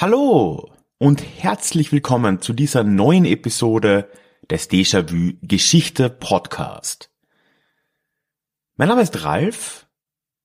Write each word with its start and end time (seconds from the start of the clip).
Hallo 0.00 0.67
und 0.98 1.22
herzlich 1.22 1.92
willkommen 1.92 2.42
zu 2.42 2.52
dieser 2.52 2.82
neuen 2.82 3.24
Episode 3.24 4.10
des 4.50 4.68
Déjà-vu 4.68 5.34
Geschichte 5.42 6.10
Podcast. 6.10 7.12
Mein 8.74 8.88
Name 8.88 9.02
ist 9.02 9.22
Ralf 9.22 9.86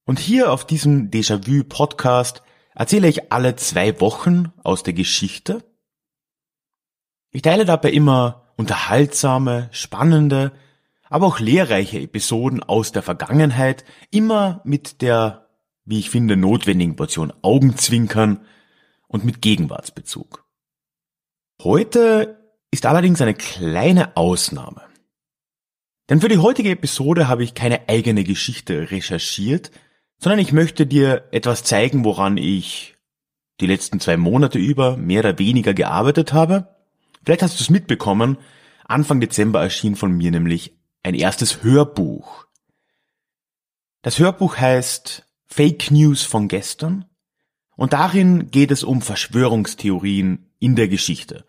und 0.05 0.19
hier 0.19 0.51
auf 0.51 0.67
diesem 0.67 1.09
Déjà-vu 1.09 1.63
Podcast 1.63 2.43
erzähle 2.75 3.07
ich 3.07 3.31
alle 3.31 3.55
zwei 3.55 3.99
Wochen 3.99 4.53
aus 4.63 4.83
der 4.83 4.93
Geschichte. 4.93 5.63
Ich 7.31 7.41
teile 7.41 7.65
dabei 7.65 7.89
immer 7.89 8.53
unterhaltsame, 8.55 9.69
spannende, 9.71 10.51
aber 11.09 11.25
auch 11.25 11.39
lehrreiche 11.39 11.99
Episoden 11.99 12.61
aus 12.61 12.91
der 12.91 13.01
Vergangenheit, 13.01 13.85
immer 14.11 14.61
mit 14.65 15.01
der, 15.01 15.49
wie 15.83 15.97
ich 15.97 16.11
finde, 16.11 16.37
notwendigen 16.37 16.95
Portion 16.95 17.33
Augenzwinkern 17.41 18.45
und 19.07 19.25
mit 19.25 19.41
Gegenwartsbezug. 19.41 20.42
Heute 21.63 22.43
ist 22.71 22.85
allerdings 22.85 23.21
eine 23.21 23.35
kleine 23.35 24.17
Ausnahme. 24.17 24.81
Denn 26.09 26.19
für 26.19 26.27
die 26.27 26.39
heutige 26.39 26.71
Episode 26.71 27.29
habe 27.29 27.45
ich 27.45 27.53
keine 27.53 27.87
eigene 27.87 28.25
Geschichte 28.25 28.91
recherchiert, 28.91 29.71
sondern 30.17 30.39
ich 30.39 30.51
möchte 30.51 30.85
dir 30.85 31.29
etwas 31.31 31.63
zeigen, 31.63 32.03
woran 32.03 32.35
ich 32.35 32.97
die 33.61 33.67
letzten 33.67 34.01
zwei 34.01 34.17
Monate 34.17 34.59
über 34.59 34.97
mehr 34.97 35.21
oder 35.21 35.39
weniger 35.39 35.73
gearbeitet 35.73 36.33
habe. 36.33 36.75
Vielleicht 37.23 37.43
hast 37.43 37.57
du 37.57 37.63
es 37.63 37.69
mitbekommen, 37.69 38.37
Anfang 38.83 39.21
Dezember 39.21 39.61
erschien 39.61 39.95
von 39.95 40.11
mir 40.11 40.31
nämlich 40.31 40.77
ein 41.01 41.15
erstes 41.15 41.63
Hörbuch. 41.63 42.45
Das 44.01 44.19
Hörbuch 44.19 44.57
heißt 44.57 45.25
Fake 45.45 45.91
News 45.91 46.23
von 46.23 46.49
gestern 46.49 47.05
und 47.77 47.93
darin 47.93 48.51
geht 48.51 48.71
es 48.71 48.83
um 48.83 49.01
Verschwörungstheorien 49.01 50.49
in 50.59 50.75
der 50.75 50.89
Geschichte. 50.89 51.45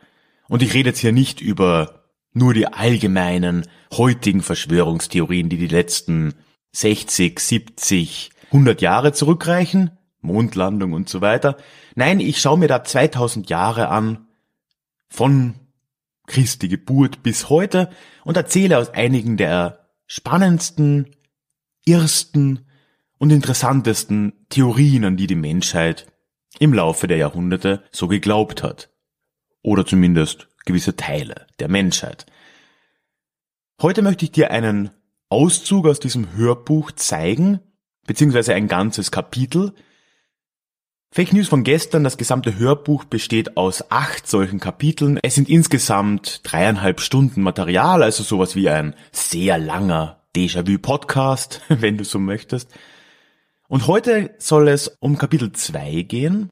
Und 0.49 0.63
ich 0.63 0.75
rede 0.75 0.91
jetzt 0.91 1.01
hier 1.01 1.13
nicht 1.13 1.41
über 1.41 2.05
nur 2.33 2.53
die 2.53 2.67
allgemeinen 2.67 3.67
heutigen 3.93 4.43
Verschwörungstheorien, 4.43 5.49
die 5.49 5.57
die 5.57 5.69
letzten 5.69 6.35
60, 6.73 7.39
70, 7.39 8.31
100 8.47 8.83
Jahre 8.83 9.13
zurückreichen, 9.13 9.93
Mondlandung 10.21 10.93
und 10.93 11.09
so 11.09 11.21
weiter. 11.21 11.57
Nein, 11.95 12.21
ich 12.21 12.41
schaue 12.41 12.59
mir 12.59 12.69
da 12.69 12.83
2000 12.83 13.49
Jahre 13.49 13.89
an, 13.89 14.27
von 15.09 15.55
Christi 16.27 16.69
Geburt 16.69 17.23
bis 17.23 17.49
heute 17.49 17.91
und 18.25 18.37
erzähle 18.37 18.79
aus 18.79 18.91
einigen 18.91 19.37
der 19.37 19.87
spannendsten, 20.07 21.15
ersten 21.87 22.67
und 23.19 23.31
interessantesten 23.31 24.33
Theorien, 24.49 25.05
an 25.05 25.17
die 25.17 25.27
die 25.27 25.35
Menschheit 25.35 26.07
im 26.59 26.73
Laufe 26.73 27.07
der 27.07 27.19
Jahrhunderte 27.19 27.85
so 27.93 28.09
geglaubt 28.09 28.63
hat. 28.63 28.94
Oder 29.65 29.87
zumindest 29.87 30.47
gewisse 30.67 30.95
Teile 30.95 31.47
der 31.59 31.69
Menschheit. 31.69 32.27
Heute 33.81 34.03
möchte 34.03 34.27
ich 34.27 34.31
dir 34.31 34.51
einen 34.51 34.91
Auszug 35.31 35.87
aus 35.87 35.99
diesem 35.99 36.37
Hörbuch 36.37 36.93
zeigen, 36.93 37.61
beziehungsweise 38.07 38.55
ein 38.55 38.69
ganzes 38.69 39.11
Kapitel. 39.11 39.73
Fake 41.11 41.33
News 41.33 41.49
von 41.49 41.65
gestern, 41.65 42.05
das 42.05 42.19
gesamte 42.19 42.59
Hörbuch 42.59 43.05
besteht 43.05 43.57
aus 43.57 43.91
acht 43.91 44.29
solchen 44.29 44.61
Kapiteln. 44.61 45.19
Es 45.23 45.35
sind 45.35 45.49
insgesamt 45.49 46.41
dreieinhalb 46.45 47.01
Stunden 47.01 47.41
Material, 47.41 48.03
also 48.03 48.23
sowas 48.23 48.55
wie 48.55 48.69
ein 48.69 48.95
sehr 49.13 49.57
langer 49.59 50.21
Déjà-vu-Podcast, 50.37 51.63
wenn 51.69 51.97
du 51.97 52.05
so 52.05 52.19
möchtest. 52.19 52.71
Und 53.67 53.87
heute 53.87 54.35
soll 54.39 54.69
es 54.69 54.89
um 55.01 55.17
Kapitel 55.17 55.53
2 55.53 56.03
gehen. 56.03 56.51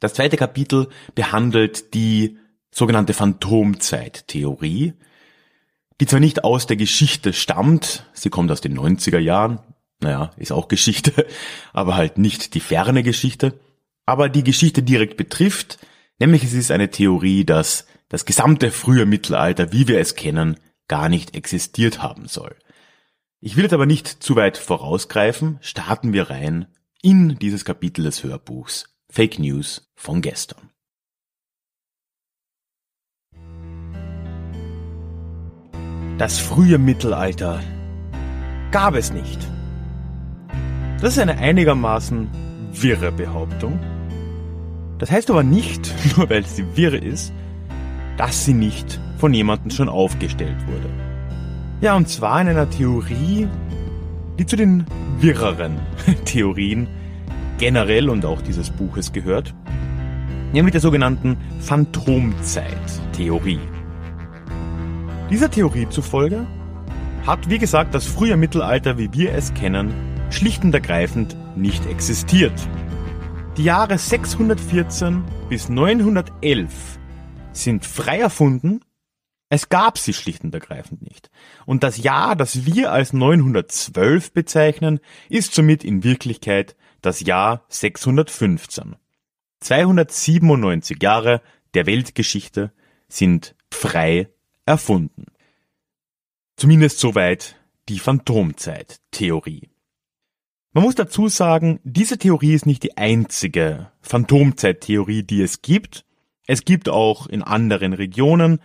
Das 0.00 0.14
zweite 0.14 0.38
Kapitel 0.38 0.88
behandelt 1.14 1.94
die 1.94 2.38
sogenannte 2.70 3.12
Phantomzeittheorie, 3.12 4.94
die 6.00 6.06
zwar 6.06 6.20
nicht 6.20 6.42
aus 6.42 6.66
der 6.66 6.78
Geschichte 6.78 7.34
stammt, 7.34 8.06
sie 8.14 8.30
kommt 8.30 8.50
aus 8.50 8.62
den 8.62 8.78
90er 8.78 9.18
Jahren, 9.18 9.60
naja, 10.00 10.30
ist 10.38 10.52
auch 10.52 10.68
Geschichte, 10.68 11.26
aber 11.74 11.94
halt 11.94 12.16
nicht 12.16 12.54
die 12.54 12.60
ferne 12.60 13.02
Geschichte, 13.02 13.60
aber 14.06 14.30
die 14.30 14.42
Geschichte 14.44 14.82
direkt 14.82 15.18
betrifft, 15.18 15.78
nämlich 16.18 16.42
es 16.42 16.54
ist 16.54 16.70
eine 16.70 16.90
Theorie, 16.90 17.44
dass 17.44 17.86
das 18.08 18.24
gesamte 18.24 18.70
frühe 18.70 19.04
Mittelalter, 19.04 19.72
wie 19.72 19.86
wir 19.86 20.00
es 20.00 20.14
kennen, 20.14 20.56
gar 20.88 21.10
nicht 21.10 21.34
existiert 21.36 22.02
haben 22.02 22.26
soll. 22.26 22.56
Ich 23.40 23.56
will 23.56 23.64
jetzt 23.64 23.74
aber 23.74 23.86
nicht 23.86 24.08
zu 24.08 24.36
weit 24.36 24.56
vorausgreifen, 24.56 25.58
starten 25.60 26.12
wir 26.14 26.30
rein 26.30 26.66
in 27.02 27.38
dieses 27.38 27.64
Kapitel 27.64 28.04
des 28.04 28.24
Hörbuchs 28.24 28.90
Fake 29.12 29.40
News 29.40 29.90
von 29.96 30.22
gestern. 30.22 30.70
Das 36.16 36.38
frühe 36.38 36.78
Mittelalter 36.78 37.60
gab 38.70 38.94
es 38.94 39.12
nicht. 39.12 39.40
Das 41.00 41.14
ist 41.14 41.18
eine 41.18 41.38
einigermaßen 41.38 42.28
wirre 42.70 43.10
Behauptung. 43.10 43.80
Das 44.98 45.10
heißt 45.10 45.28
aber 45.30 45.42
nicht, 45.42 45.92
nur 46.16 46.30
weil 46.30 46.46
sie 46.46 46.76
wirre 46.76 46.98
ist, 46.98 47.32
dass 48.16 48.44
sie 48.44 48.54
nicht 48.54 49.00
von 49.18 49.34
jemandem 49.34 49.72
schon 49.72 49.88
aufgestellt 49.88 50.68
wurde. 50.68 50.88
Ja, 51.80 51.96
und 51.96 52.08
zwar 52.08 52.40
in 52.40 52.46
einer 52.46 52.70
Theorie, 52.70 53.48
die 54.38 54.46
zu 54.46 54.54
den 54.54 54.86
wirreren 55.18 55.80
Theorien 56.26 56.86
generell 57.60 58.08
und 58.08 58.24
auch 58.24 58.40
dieses 58.40 58.70
Buches 58.70 59.12
gehört, 59.12 59.54
nämlich 60.52 60.72
der 60.72 60.80
sogenannten 60.80 61.36
Phantomzeit-Theorie. 61.60 63.60
Dieser 65.28 65.50
Theorie 65.50 65.86
zufolge 65.90 66.46
hat, 67.26 67.50
wie 67.50 67.58
gesagt, 67.58 67.94
das 67.94 68.06
frühe 68.06 68.38
Mittelalter, 68.38 68.96
wie 68.98 69.12
wir 69.12 69.34
es 69.34 69.54
kennen, 69.54 69.92
schlicht 70.30 70.64
und 70.64 70.74
ergreifend 70.74 71.36
nicht 71.54 71.86
existiert. 71.86 72.58
Die 73.58 73.64
Jahre 73.64 73.98
614 73.98 75.22
bis 75.50 75.68
911 75.68 76.72
sind 77.52 77.84
frei 77.84 78.20
erfunden 78.20 78.80
es 79.52 79.68
gab 79.68 79.98
sie 79.98 80.12
schlicht 80.12 80.44
und 80.44 80.54
ergreifend 80.54 81.02
nicht. 81.02 81.28
Und 81.66 81.82
das 81.82 81.98
Jahr, 81.98 82.36
das 82.36 82.66
wir 82.66 82.92
als 82.92 83.12
912 83.12 84.32
bezeichnen, 84.32 85.00
ist 85.28 85.54
somit 85.54 85.82
in 85.82 86.04
Wirklichkeit 86.04 86.76
das 87.02 87.20
Jahr 87.20 87.64
615. 87.68 88.96
297 89.60 91.02
Jahre 91.02 91.42
der 91.74 91.86
Weltgeschichte 91.86 92.72
sind 93.08 93.54
frei 93.70 94.28
erfunden. 94.66 95.26
Zumindest 96.56 96.98
soweit 96.98 97.56
die 97.88 97.98
Phantomzeit-Theorie. 97.98 99.70
Man 100.72 100.84
muss 100.84 100.94
dazu 100.94 101.28
sagen, 101.28 101.80
diese 101.82 102.18
Theorie 102.18 102.54
ist 102.54 102.66
nicht 102.66 102.82
die 102.84 102.96
einzige 102.96 103.90
Phantomzeit-Theorie, 104.02 105.24
die 105.24 105.42
es 105.42 105.62
gibt. 105.62 106.04
Es 106.46 106.64
gibt 106.64 106.88
auch 106.88 107.26
in 107.26 107.42
anderen 107.42 107.92
Regionen 107.92 108.60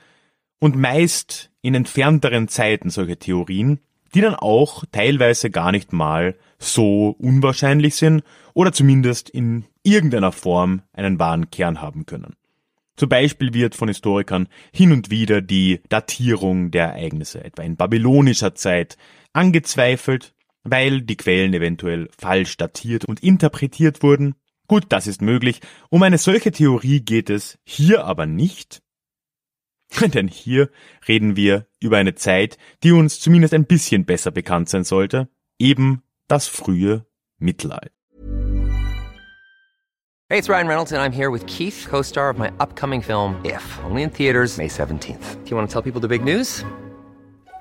und 0.60 0.76
meist 0.76 1.52
in 1.62 1.74
entfernteren 1.74 2.48
Zeiten 2.48 2.90
solche 2.90 3.18
Theorien, 3.18 3.80
die 4.16 4.22
dann 4.22 4.36
auch 4.36 4.86
teilweise 4.92 5.52
gar 5.52 5.72
nicht 5.72 5.94
mal 5.94 6.36
so 6.58 7.10
unwahrscheinlich 7.20 7.96
sind 7.96 8.24
oder 8.54 8.72
zumindest 8.72 9.30
in 9.30 9.66
irgendeiner 9.84 10.32
Form 10.32 10.82
einen 10.94 11.20
wahren 11.20 11.52
Kern 11.52 11.82
haben 11.82 12.06
können. 12.06 12.36
Zum 12.96 13.10
Beispiel 13.10 13.54
wird 13.54 13.76
von 13.76 13.90
Historikern 13.90 14.48
hin 14.74 14.94
und 14.94 15.10
wieder 15.10 15.42
die 15.42 15.82
Datierung 15.90 16.72
der 16.72 16.94
Ereignisse, 16.94 17.44
etwa 17.44 17.64
in 17.64 17.76
babylonischer 17.76 18.56
Zeit, 18.56 18.98
angezweifelt, 19.34 20.34
weil 20.64 21.02
die 21.02 21.18
Quellen 21.18 21.54
eventuell 21.54 22.10
falsch 22.18 22.56
datiert 22.56 23.04
und 23.04 23.22
interpretiert 23.22 24.02
wurden. 24.02 24.36
Gut, 24.68 24.86
das 24.90 25.08
ist 25.08 25.22
möglich. 25.22 25.60
Um 25.90 26.02
eine 26.04 26.18
solche 26.18 26.52
Theorie 26.54 27.02
geht 27.02 27.30
es 27.30 27.60
hier 27.66 28.06
aber 28.06 28.26
nicht, 28.26 28.82
Denn 30.14 30.28
hier 30.28 30.70
reden 31.08 31.36
wir 31.36 31.68
über 31.80 31.98
eine 31.98 32.16
Zeit, 32.16 32.58
die 32.84 32.92
uns 32.92 33.20
zumindest 33.20 33.54
ein 33.54 33.66
bisschen 33.66 34.06
besser 34.06 34.32
bekannt 34.32 34.70
sein 34.70 34.84
sollte, 34.84 35.30
eben 35.60 36.04
das 36.28 36.48
frühe 36.48 37.06
Mittelalter. 37.38 37.92
Hey, 40.28 40.40
it's 40.40 40.50
Ryan 40.50 40.68
Reynolds, 40.68 40.92
and 40.92 41.00
I'm 41.00 41.12
here 41.12 41.30
with 41.30 41.46
Keith, 41.46 41.86
co 41.88 42.02
star 42.02 42.32
of 42.32 42.40
my 42.40 42.52
upcoming 42.60 43.00
film, 43.00 43.40
If, 43.44 43.62
only 43.84 44.02
in 44.02 44.10
theaters, 44.10 44.58
May 44.58 44.68
17th. 44.68 45.44
Do 45.44 45.52
you 45.52 45.56
want 45.56 45.70
to 45.70 45.74
tell 45.74 45.84
people 45.84 46.02
the 46.02 46.08
big 46.08 46.24
news? 46.24 46.66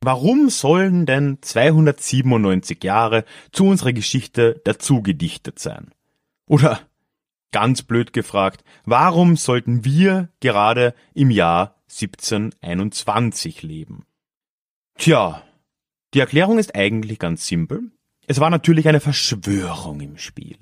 Warum 0.00 0.48
sollen 0.48 1.06
denn 1.06 1.38
297 1.40 2.82
Jahre 2.84 3.24
zu 3.50 3.66
unserer 3.66 3.92
Geschichte 3.92 4.60
dazu 4.64 5.02
gedichtet 5.02 5.58
sein? 5.58 5.90
Oder 6.46 6.80
ganz 7.50 7.82
blöd 7.82 8.12
gefragt, 8.12 8.62
warum 8.84 9.36
sollten 9.36 9.84
wir 9.84 10.28
gerade 10.40 10.94
im 11.14 11.30
Jahr 11.30 11.74
1721 11.88 13.62
leben? 13.62 14.04
Tja, 14.96 15.42
die 16.14 16.20
Erklärung 16.20 16.58
ist 16.58 16.74
eigentlich 16.74 17.18
ganz 17.18 17.46
simpel. 17.46 17.90
Es 18.26 18.40
war 18.40 18.50
natürlich 18.50 18.88
eine 18.88 19.00
Verschwörung 19.00 20.00
im 20.00 20.16
Spiel. 20.16 20.58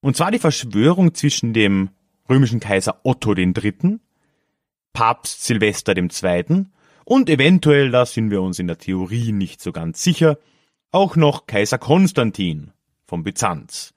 Und 0.00 0.16
zwar 0.16 0.30
die 0.30 0.38
Verschwörung 0.38 1.14
zwischen 1.14 1.52
dem 1.52 1.90
römischen 2.30 2.60
Kaiser 2.60 3.00
Otto 3.04 3.34
III., 3.34 3.98
Papst 4.92 5.44
Silvester 5.44 5.96
II 5.96 6.66
und 7.08 7.30
eventuell, 7.30 7.90
da 7.90 8.04
sind 8.04 8.30
wir 8.30 8.42
uns 8.42 8.58
in 8.58 8.66
der 8.66 8.76
Theorie 8.76 9.32
nicht 9.32 9.62
so 9.62 9.72
ganz 9.72 10.02
sicher, 10.02 10.38
auch 10.90 11.16
noch 11.16 11.46
Kaiser 11.46 11.78
Konstantin 11.78 12.72
von 13.06 13.22
Byzanz. 13.22 13.94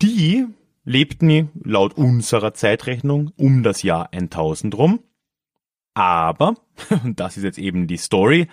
Die 0.00 0.46
lebten 0.84 1.50
laut 1.62 1.98
unserer 1.98 2.54
Zeitrechnung 2.54 3.32
um 3.36 3.62
das 3.62 3.82
Jahr 3.82 4.14
1000 4.14 4.78
rum, 4.78 5.00
aber, 5.92 6.54
und 7.04 7.20
das 7.20 7.36
ist 7.36 7.42
jetzt 7.42 7.58
eben 7.58 7.86
die 7.86 7.98
Story, 7.98 8.48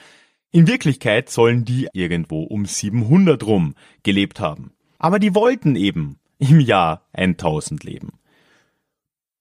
in 0.52 0.68
Wirklichkeit 0.68 1.30
sollen 1.30 1.64
die 1.64 1.88
irgendwo 1.94 2.44
um 2.44 2.66
700 2.66 3.46
rum 3.46 3.76
gelebt 4.04 4.42
haben. 4.42 4.74
Aber 5.00 5.20
die 5.20 5.34
wollten 5.36 5.78
eben 5.78 6.20
im 6.38 6.60
Jahr 6.60 7.08
1000 7.14 7.86
leben. 7.86 8.20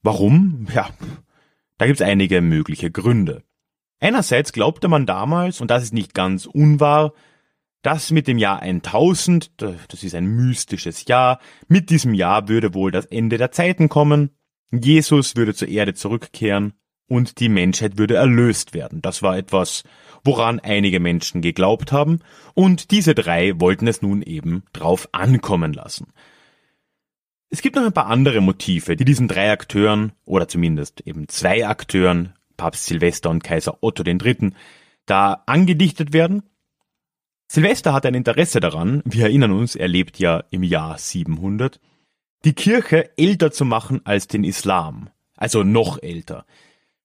Warum? 0.03 0.69
Ja, 0.73 0.91
da 1.79 1.87
gibt's 1.87 2.03
einige 2.03 2.41
mögliche 2.41 2.93
Gründe. 2.93 3.43
Einerseits 4.01 4.53
glaubte 4.53 4.89
man 4.89 5.07
damals, 5.07 5.61
und 5.61 5.71
das 5.71 5.83
ist 5.83 5.95
nicht 5.95 6.15
ganz 6.15 6.47
unwahr, 6.47 7.13
dass 7.83 8.11
mit 8.11 8.27
dem 8.27 8.39
Jahr 8.39 8.61
1000, 8.61 9.53
das 9.57 10.03
ist 10.03 10.15
ein 10.15 10.27
mystisches 10.27 11.07
Jahr, 11.07 11.39
mit 11.69 11.89
diesem 11.91 12.15
Jahr 12.15 12.49
würde 12.49 12.75
wohl 12.75 12.91
das 12.91 13.07
Ende 13.07 13.39
der 13.39 13.53
Zeiten 13.53 13.89
kommen, 13.89 14.31
Jesus 14.73 15.37
würde 15.37 15.55
zur 15.55 15.69
Erde 15.69 15.95
zurückkehren 15.95 16.75
und 17.09 17.39
die 17.39 17.49
Menschheit 17.49 17.99
würde 17.99 18.17
erlöst 18.17 18.75
werden. 18.75 19.01
Das 19.01 19.23
war 19.23 19.39
etwas, 19.39 19.85
woran 20.25 20.59
einige 20.59 20.99
Menschen 20.99 21.41
geglaubt 21.41 21.93
haben, 21.93 22.21
und 22.55 22.91
diese 22.91 23.15
drei 23.15 23.59
wollten 23.61 23.87
es 23.87 24.03
nun 24.03 24.23
eben 24.23 24.65
drauf 24.73 25.09
ankommen 25.13 25.73
lassen. 25.73 26.13
Es 27.49 27.63
gibt 27.63 27.77
noch 27.77 27.85
ein 27.85 27.93
paar 27.93 28.09
andere 28.09 28.41
Motive, 28.41 28.97
die 28.97 29.05
diesen 29.05 29.29
drei 29.29 29.53
Akteuren, 29.53 30.13
oder 30.25 30.49
zumindest 30.49 31.01
eben 31.03 31.29
zwei 31.29 31.67
Akteuren, 31.67 32.35
Papst 32.57 32.87
Silvester 32.87 33.31
und 33.31 33.45
Kaiser 33.45 33.79
Otto 33.83 34.03
III. 34.05 34.53
da 35.07 35.43
angedichtet 35.47 36.13
werden. 36.13 36.43
Silvester 37.49 37.93
hat 37.93 38.07
ein 38.07 38.15
Interesse 38.15 38.61
daran, 38.61 39.03
wir 39.05 39.25
erinnern 39.25 39.53
uns, 39.53 39.77
er 39.77 39.89
lebt 39.89 40.19
ja 40.19 40.45
im 40.51 40.63
Jahr 40.63 40.99
700, 40.99 41.81
die 42.45 42.55
Kirche 42.55 43.17
älter 43.17 43.53
zu 43.53 43.65
machen 43.65 44.01
als 44.05 44.27
den 44.27 44.45
Islam, 44.45 45.11
also 45.37 45.63
noch 45.63 46.03
älter. 46.03 46.45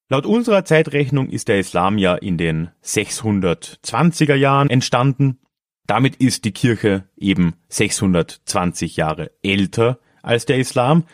Laut 0.10 0.26
unserer 0.26 0.66
Zeitrechnung 0.66 1.30
ist 1.30 1.48
der 1.48 1.60
Islam 1.60 1.98
ja 1.98 2.16
in 2.16 2.38
den 2.38 2.70
620er 2.84 4.36
Jahren 4.36 4.70
entstanden. 4.70 5.40
Damit 5.88 6.18
ist 6.18 6.44
die 6.44 6.52
Kirche 6.52 7.06
eben 7.16 7.56
620 7.70 8.98
Jahre 8.98 9.32
älter 9.42 10.00
als 10.22 10.46
der 10.46 10.58
Islam. 10.58 11.06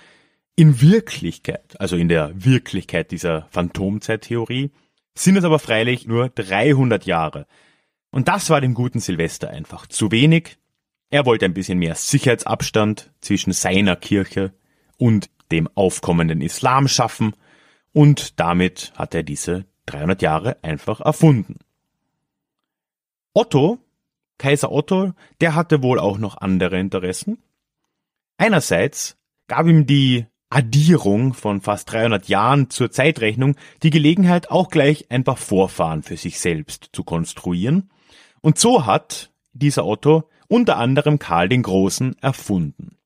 In 0.60 0.82
Wirklichkeit, 0.82 1.80
also 1.80 1.98
in 1.98 2.10
der 2.10 2.32
Wirklichkeit 2.44 3.12
dieser 3.12 3.48
Phantomzeittheorie, 3.52 4.72
sind 5.14 5.38
es 5.38 5.44
aber 5.44 5.60
freilich 5.60 6.08
nur 6.08 6.30
300 6.30 7.06
Jahre. 7.06 7.46
Und 8.10 8.28
das 8.28 8.50
war 8.50 8.60
dem 8.60 8.74
guten 8.74 9.00
Silvester 9.00 9.52
einfach 9.52 9.86
zu 9.86 10.10
wenig. 10.10 10.58
Er 11.12 11.28
wollte 11.28 11.46
ein 11.46 11.54
bisschen 11.54 11.78
mehr 11.78 11.94
Sicherheitsabstand 11.94 13.12
zwischen 13.22 13.54
seiner 13.54 13.96
Kirche 13.96 14.52
und 14.98 15.30
dem 15.52 15.70
aufkommenden 15.76 16.42
Islam 16.42 16.88
schaffen 16.88 17.36
und 17.94 18.40
damit 18.40 18.94
hat 18.96 19.14
er 19.14 19.22
diese 19.22 19.66
300 19.86 20.24
Jahre 20.24 20.58
einfach 20.64 21.02
erfunden. 21.02 21.60
Otto, 23.34 23.78
Kaiser 24.40 24.72
Otto, 24.72 25.14
der 25.40 25.54
hatte 25.54 25.84
wohl 25.84 26.00
auch 26.00 26.18
noch 26.18 26.38
andere 26.38 26.80
Interessen. 26.80 27.38
Einerseits 28.38 29.18
gab 29.46 29.68
ihm 29.68 29.86
die 29.86 30.26
Addierung 30.50 31.34
von 31.34 31.62
fast 31.62 31.92
300 31.92 32.30
Jahren 32.30 32.70
zur 32.70 32.92
Zeitrechnung 32.92 33.56
die 33.84 33.90
Gelegenheit, 33.90 34.50
auch 34.50 34.70
gleich 34.70 35.08
ein 35.10 35.24
paar 35.24 35.36
Vorfahren 35.36 36.04
für 36.04 36.18
sich 36.18 36.40
selbst 36.40 36.90
zu 36.94 37.04
konstruieren. 37.04 37.90
Und 38.42 38.58
so 38.58 38.86
hat 38.86 39.32
dieser 39.54 39.86
Otto 39.86 40.30
unter 40.48 40.78
anderem 40.78 41.20
Karl 41.20 41.50
den 41.50 41.64
Großen 41.64 42.16
erfunden. 42.22 42.98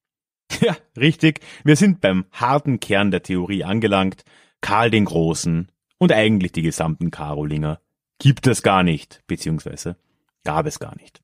Ja, 0.60 0.76
richtig, 0.98 1.40
wir 1.64 1.78
sind 1.78 2.02
beim 2.02 2.26
harten 2.32 2.82
Kern 2.82 3.10
der 3.10 3.24
Theorie 3.24 3.64
angelangt. 3.64 4.26
Karl 4.60 4.92
den 4.92 5.06
Großen 5.06 5.72
und 5.98 6.12
eigentlich 6.12 6.52
die 6.52 6.62
gesamten 6.62 7.10
Karolinger 7.10 7.80
gibt 8.20 8.48
es 8.48 8.62
gar 8.62 8.84
nicht, 8.84 9.24
beziehungsweise 9.28 9.96
gab 10.44 10.66
es 10.68 10.80
gar 10.80 10.96
nicht. 10.98 11.22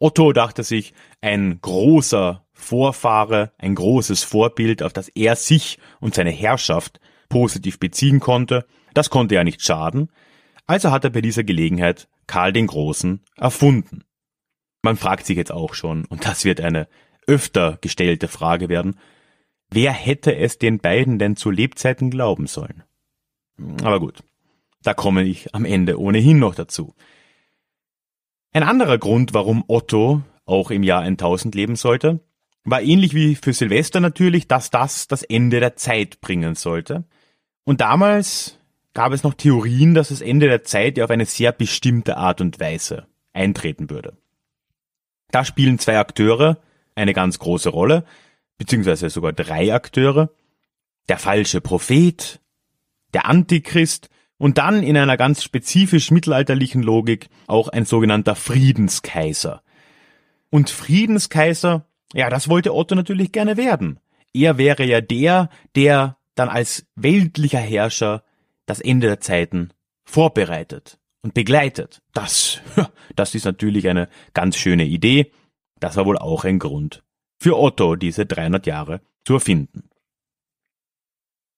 Otto 0.00 0.32
dachte 0.32 0.62
sich, 0.62 0.94
ein 1.20 1.60
großer 1.60 2.44
Vorfahre, 2.52 3.52
ein 3.58 3.74
großes 3.74 4.24
Vorbild, 4.24 4.82
auf 4.82 4.92
das 4.92 5.08
er 5.08 5.36
sich 5.36 5.78
und 6.00 6.14
seine 6.14 6.30
Herrschaft 6.30 7.00
positiv 7.28 7.78
beziehen 7.78 8.20
konnte, 8.20 8.66
das 8.94 9.10
konnte 9.10 9.34
ja 9.34 9.44
nicht 9.44 9.62
schaden, 9.62 10.10
also 10.66 10.90
hat 10.90 11.04
er 11.04 11.10
bei 11.10 11.20
dieser 11.20 11.44
Gelegenheit 11.44 12.08
Karl 12.26 12.52
den 12.52 12.66
Großen 12.66 13.22
erfunden. 13.36 14.04
Man 14.82 14.96
fragt 14.96 15.26
sich 15.26 15.36
jetzt 15.36 15.52
auch 15.52 15.74
schon, 15.74 16.04
und 16.04 16.24
das 16.26 16.44
wird 16.44 16.60
eine 16.60 16.88
öfter 17.26 17.78
gestellte 17.80 18.28
Frage 18.28 18.68
werden, 18.68 18.98
wer 19.70 19.92
hätte 19.92 20.36
es 20.36 20.58
den 20.58 20.78
beiden 20.78 21.18
denn 21.18 21.36
zu 21.36 21.50
Lebzeiten 21.50 22.10
glauben 22.10 22.46
sollen? 22.46 22.84
Aber 23.82 24.00
gut, 24.00 24.22
da 24.82 24.94
komme 24.94 25.24
ich 25.24 25.54
am 25.54 25.64
Ende 25.64 25.98
ohnehin 25.98 26.38
noch 26.38 26.54
dazu. 26.54 26.94
Ein 28.52 28.62
anderer 28.62 28.98
Grund, 28.98 29.34
warum 29.34 29.64
Otto 29.66 30.22
auch 30.46 30.70
im 30.70 30.82
Jahr 30.82 31.02
1000 31.02 31.54
leben 31.54 31.76
sollte, 31.76 32.20
war 32.64 32.82
ähnlich 32.82 33.14
wie 33.14 33.34
für 33.34 33.52
Silvester 33.52 34.00
natürlich, 34.00 34.48
dass 34.48 34.70
das 34.70 35.06
das 35.06 35.22
Ende 35.22 35.60
der 35.60 35.76
Zeit 35.76 36.20
bringen 36.20 36.54
sollte. 36.54 37.04
Und 37.64 37.80
damals 37.80 38.58
gab 38.94 39.12
es 39.12 39.22
noch 39.22 39.34
Theorien, 39.34 39.94
dass 39.94 40.08
das 40.08 40.20
Ende 40.20 40.48
der 40.48 40.64
Zeit 40.64 40.98
ja 40.98 41.04
auf 41.04 41.10
eine 41.10 41.26
sehr 41.26 41.52
bestimmte 41.52 42.16
Art 42.16 42.40
und 42.40 42.58
Weise 42.58 43.06
eintreten 43.32 43.90
würde. 43.90 44.16
Da 45.30 45.44
spielen 45.44 45.78
zwei 45.78 45.98
Akteure 45.98 46.58
eine 46.94 47.12
ganz 47.12 47.38
große 47.38 47.68
Rolle, 47.68 48.04
beziehungsweise 48.56 49.10
sogar 49.10 49.32
drei 49.32 49.72
Akteure. 49.72 50.30
Der 51.08 51.18
falsche 51.18 51.60
Prophet, 51.60 52.40
der 53.14 53.26
Antichrist 53.26 54.10
und 54.38 54.58
dann 54.58 54.82
in 54.82 54.96
einer 54.96 55.16
ganz 55.16 55.42
spezifisch 55.42 56.10
mittelalterlichen 56.10 56.82
Logik 56.82 57.28
auch 57.46 57.68
ein 57.68 57.84
sogenannter 57.84 58.36
Friedenskaiser. 58.36 59.62
Und 60.50 60.70
Friedenskaiser, 60.70 61.86
ja, 62.14 62.30
das 62.30 62.48
wollte 62.48 62.74
Otto 62.74 62.94
natürlich 62.94 63.32
gerne 63.32 63.56
werden. 63.56 64.00
Er 64.32 64.56
wäre 64.56 64.84
ja 64.84 65.00
der, 65.00 65.50
der 65.74 66.16
dann 66.34 66.48
als 66.48 66.86
weltlicher 66.94 67.58
Herrscher 67.58 68.22
das 68.66 68.80
Ende 68.80 69.08
der 69.08 69.20
Zeiten 69.20 69.70
vorbereitet 70.04 70.98
und 71.22 71.34
begleitet. 71.34 72.00
Das, 72.14 72.60
das 73.16 73.34
ist 73.34 73.44
natürlich 73.44 73.88
eine 73.88 74.08
ganz 74.34 74.56
schöne 74.56 74.84
Idee. 74.84 75.32
Das 75.80 75.96
war 75.96 76.06
wohl 76.06 76.18
auch 76.18 76.44
ein 76.44 76.58
Grund 76.58 77.02
für 77.38 77.58
Otto, 77.58 77.96
diese 77.96 78.26
300 78.26 78.66
Jahre 78.66 79.00
zu 79.24 79.34
erfinden. 79.34 79.90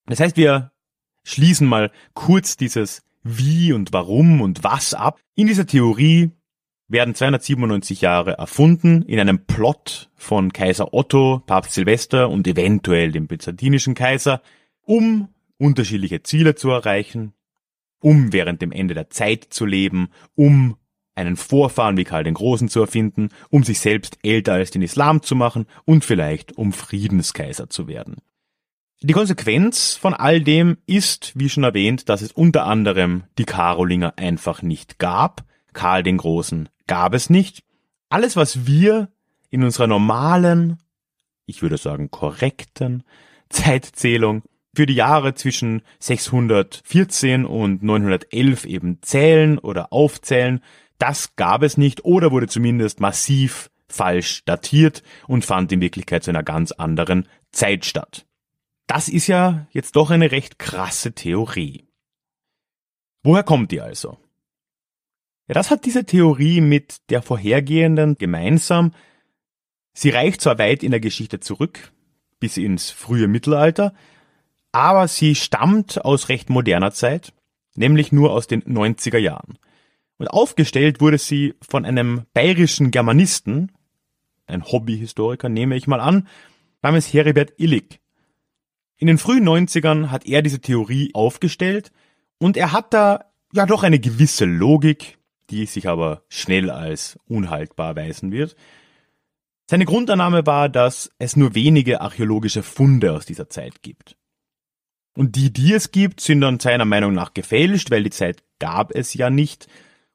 Das 0.05 0.19
heißt, 0.19 0.37
wir 0.37 0.70
schließen 1.23 1.67
mal 1.67 1.91
kurz 2.13 2.57
dieses 2.57 3.03
Wie 3.23 3.73
und 3.73 3.93
Warum 3.93 4.41
und 4.41 4.63
Was 4.63 4.93
ab. 4.93 5.19
In 5.35 5.47
dieser 5.47 5.67
Theorie 5.67 6.31
werden 6.87 7.15
297 7.15 8.01
Jahre 8.01 8.37
erfunden 8.37 9.01
in 9.03 9.19
einem 9.19 9.45
Plot 9.45 10.09
von 10.15 10.51
Kaiser 10.51 10.93
Otto, 10.93 11.41
Papst 11.45 11.73
Silvester 11.73 12.29
und 12.29 12.47
eventuell 12.47 13.11
dem 13.11 13.27
byzantinischen 13.27 13.95
Kaiser, 13.95 14.41
um 14.81 15.29
unterschiedliche 15.57 16.23
Ziele 16.23 16.55
zu 16.55 16.69
erreichen, 16.69 17.33
um 18.01 18.33
während 18.33 18.61
dem 18.61 18.71
Ende 18.71 18.93
der 18.93 19.09
Zeit 19.09 19.47
zu 19.51 19.65
leben, 19.65 20.09
um 20.35 20.75
einen 21.15 21.37
Vorfahren 21.37 21.97
wie 21.97 22.03
Karl 22.03 22.23
den 22.23 22.33
Großen 22.33 22.67
zu 22.67 22.81
erfinden, 22.81 23.29
um 23.49 23.63
sich 23.63 23.79
selbst 23.79 24.17
älter 24.23 24.53
als 24.53 24.71
den 24.71 24.81
Islam 24.81 25.21
zu 25.21 25.35
machen 25.35 25.67
und 25.85 26.03
vielleicht 26.03 26.57
um 26.57 26.73
Friedenskaiser 26.73 27.69
zu 27.69 27.87
werden. 27.87 28.17
Die 29.03 29.13
Konsequenz 29.13 29.95
von 29.95 30.13
all 30.13 30.41
dem 30.41 30.77
ist, 30.85 31.31
wie 31.33 31.49
schon 31.49 31.63
erwähnt, 31.63 32.07
dass 32.07 32.21
es 32.21 32.31
unter 32.31 32.65
anderem 32.67 33.23
die 33.39 33.45
Karolinger 33.45 34.13
einfach 34.17 34.61
nicht 34.61 34.99
gab. 34.99 35.43
Karl 35.73 36.03
den 36.03 36.17
Großen 36.17 36.69
gab 36.85 37.15
es 37.15 37.31
nicht. 37.31 37.63
Alles, 38.09 38.35
was 38.35 38.67
wir 38.67 39.09
in 39.49 39.63
unserer 39.63 39.87
normalen, 39.87 40.77
ich 41.47 41.63
würde 41.63 41.77
sagen 41.77 42.11
korrekten 42.11 43.01
Zeitzählung 43.49 44.43
für 44.75 44.85
die 44.85 44.93
Jahre 44.93 45.33
zwischen 45.33 45.81
614 45.97 47.45
und 47.45 47.81
911 47.81 48.65
eben 48.65 49.01
zählen 49.01 49.57
oder 49.57 49.91
aufzählen, 49.91 50.61
das 50.99 51.35
gab 51.35 51.63
es 51.63 51.75
nicht 51.75 52.05
oder 52.05 52.31
wurde 52.31 52.47
zumindest 52.47 52.99
massiv 52.99 53.71
falsch 53.87 54.45
datiert 54.45 55.01
und 55.27 55.43
fand 55.43 55.71
in 55.71 55.81
Wirklichkeit 55.81 56.23
zu 56.23 56.29
einer 56.29 56.43
ganz 56.43 56.71
anderen 56.71 57.27
Zeit 57.51 57.85
statt. 57.85 58.27
Das 58.91 59.07
ist 59.07 59.27
ja 59.27 59.67
jetzt 59.71 59.95
doch 59.95 60.11
eine 60.11 60.33
recht 60.33 60.59
krasse 60.59 61.13
Theorie. 61.13 61.87
Woher 63.23 63.41
kommt 63.41 63.71
die 63.71 63.79
also? 63.79 64.17
Ja, 65.47 65.53
das 65.53 65.71
hat 65.71 65.85
diese 65.85 66.03
Theorie 66.05 66.59
mit 66.59 66.97
der 67.09 67.21
vorhergehenden 67.21 68.17
gemeinsam. 68.17 68.93
Sie 69.93 70.09
reicht 70.09 70.41
zwar 70.41 70.59
weit 70.59 70.83
in 70.83 70.91
der 70.91 70.99
Geschichte 70.99 71.39
zurück, 71.39 71.93
bis 72.41 72.57
ins 72.57 72.91
frühe 72.91 73.29
Mittelalter, 73.29 73.93
aber 74.73 75.07
sie 75.07 75.35
stammt 75.35 76.03
aus 76.03 76.27
recht 76.27 76.49
moderner 76.49 76.91
Zeit, 76.91 77.31
nämlich 77.75 78.11
nur 78.11 78.33
aus 78.33 78.47
den 78.47 78.61
90er 78.61 79.19
Jahren. 79.19 79.57
Und 80.17 80.27
aufgestellt 80.27 80.99
wurde 80.99 81.17
sie 81.17 81.53
von 81.61 81.85
einem 81.85 82.25
bayerischen 82.33 82.91
Germanisten, 82.91 83.71
ein 84.47 84.65
Hobbyhistoriker 84.65 85.47
nehme 85.47 85.77
ich 85.77 85.87
mal 85.87 86.01
an, 86.01 86.27
namens 86.81 87.13
Heribert 87.13 87.53
Illig. 87.55 88.00
In 89.01 89.07
den 89.07 89.17
frühen 89.17 89.49
90ern 89.49 90.11
hat 90.11 90.27
er 90.27 90.43
diese 90.43 90.61
Theorie 90.61 91.09
aufgestellt 91.15 91.91
und 92.37 92.55
er 92.55 92.71
hat 92.71 92.93
da 92.93 93.31
ja 93.51 93.65
doch 93.65 93.81
eine 93.81 93.97
gewisse 93.99 94.45
Logik, 94.45 95.17
die 95.49 95.65
sich 95.65 95.87
aber 95.87 96.21
schnell 96.29 96.69
als 96.69 97.17
unhaltbar 97.25 97.95
weisen 97.95 98.31
wird. 98.31 98.55
Seine 99.67 99.85
Grundannahme 99.85 100.45
war, 100.45 100.69
dass 100.69 101.09
es 101.17 101.35
nur 101.35 101.55
wenige 101.55 102.01
archäologische 102.01 102.61
Funde 102.61 103.13
aus 103.13 103.25
dieser 103.25 103.49
Zeit 103.49 103.81
gibt. 103.81 104.17
Und 105.17 105.35
die, 105.35 105.51
die 105.51 105.73
es 105.73 105.91
gibt, 105.91 106.21
sind 106.21 106.41
dann 106.41 106.59
seiner 106.59 106.85
Meinung 106.85 107.13
nach 107.13 107.33
gefälscht, 107.33 107.89
weil 107.89 108.03
die 108.03 108.11
Zeit 108.11 108.43
gab 108.59 108.93
es 108.93 109.15
ja 109.15 109.31
nicht. 109.31 109.67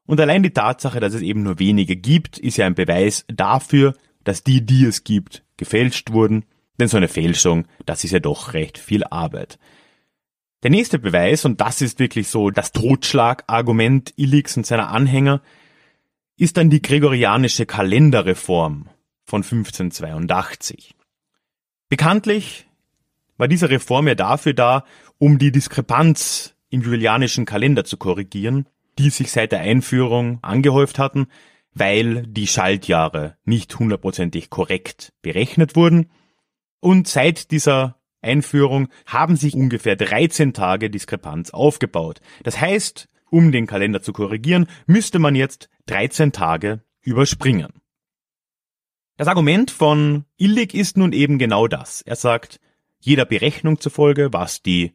Und 0.05 0.21
allein 0.21 0.43
die 0.43 0.51
Tatsache, 0.51 1.01
dass 1.01 1.13
es 1.13 1.23
eben 1.23 1.43
nur 1.43 1.59
wenige 1.59 1.97
gibt, 1.97 2.39
ist 2.39 2.55
ja 2.55 2.65
ein 2.65 2.75
Beweis 2.75 3.25
dafür, 3.27 3.95
dass 4.23 4.43
die, 4.43 4.65
die 4.65 4.85
es 4.85 5.03
gibt, 5.03 5.43
gefälscht 5.57 6.13
wurden 6.13 6.45
denn 6.79 6.87
so 6.87 6.97
eine 6.97 7.07
Fälschung, 7.07 7.65
das 7.85 8.03
ist 8.03 8.11
ja 8.11 8.19
doch 8.19 8.53
recht 8.53 8.77
viel 8.77 9.03
Arbeit. 9.03 9.57
Der 10.63 10.71
nächste 10.71 10.99
Beweis, 10.99 11.45
und 11.45 11.61
das 11.61 11.81
ist 11.81 11.99
wirklich 11.99 12.29
so 12.29 12.49
das 12.49 12.71
Totschlagargument 12.71 14.13
Illigs 14.15 14.57
und 14.57 14.65
seiner 14.65 14.89
Anhänger, 14.89 15.41
ist 16.35 16.57
dann 16.57 16.69
die 16.69 16.81
gregorianische 16.81 17.65
Kalenderreform 17.65 18.89
von 19.25 19.43
1582. 19.43 20.95
Bekanntlich 21.89 22.67
war 23.37 23.47
diese 23.47 23.69
Reform 23.69 24.07
ja 24.07 24.15
dafür 24.15 24.53
da, 24.53 24.83
um 25.19 25.37
die 25.37 25.51
Diskrepanz 25.51 26.55
im 26.69 26.81
julianischen 26.81 27.45
Kalender 27.45 27.85
zu 27.85 27.97
korrigieren, 27.97 28.67
die 28.97 29.09
sich 29.09 29.31
seit 29.31 29.51
der 29.51 29.61
Einführung 29.61 30.39
angehäuft 30.41 30.99
hatten, 30.99 31.27
weil 31.73 32.23
die 32.23 32.47
Schaltjahre 32.47 33.37
nicht 33.45 33.77
hundertprozentig 33.77 34.49
korrekt 34.49 35.13
berechnet 35.21 35.75
wurden 35.75 36.09
und 36.79 37.07
seit 37.07 37.51
dieser 37.51 37.95
Einführung 38.21 38.87
haben 39.05 39.35
sich 39.35 39.53
ungefähr 39.53 39.95
13 39.95 40.53
Tage 40.53 40.89
Diskrepanz 40.89 41.51
aufgebaut. 41.51 42.19
Das 42.43 42.59
heißt, 42.59 43.07
um 43.29 43.51
den 43.51 43.67
Kalender 43.67 44.01
zu 44.01 44.13
korrigieren, 44.13 44.67
müsste 44.85 45.19
man 45.19 45.35
jetzt 45.35 45.69
13 45.87 46.31
Tage 46.31 46.81
überspringen. 47.01 47.73
Das 49.17 49.27
Argument 49.27 49.71
von 49.71 50.25
Illig 50.37 50.73
ist 50.73 50.97
nun 50.97 51.11
eben 51.11 51.39
genau 51.39 51.67
das. 51.67 52.01
Er 52.01 52.15
sagt, 52.15 52.59
jeder 52.99 53.25
Berechnung 53.25 53.79
zufolge, 53.79 54.31
was 54.31 54.61
die 54.61 54.93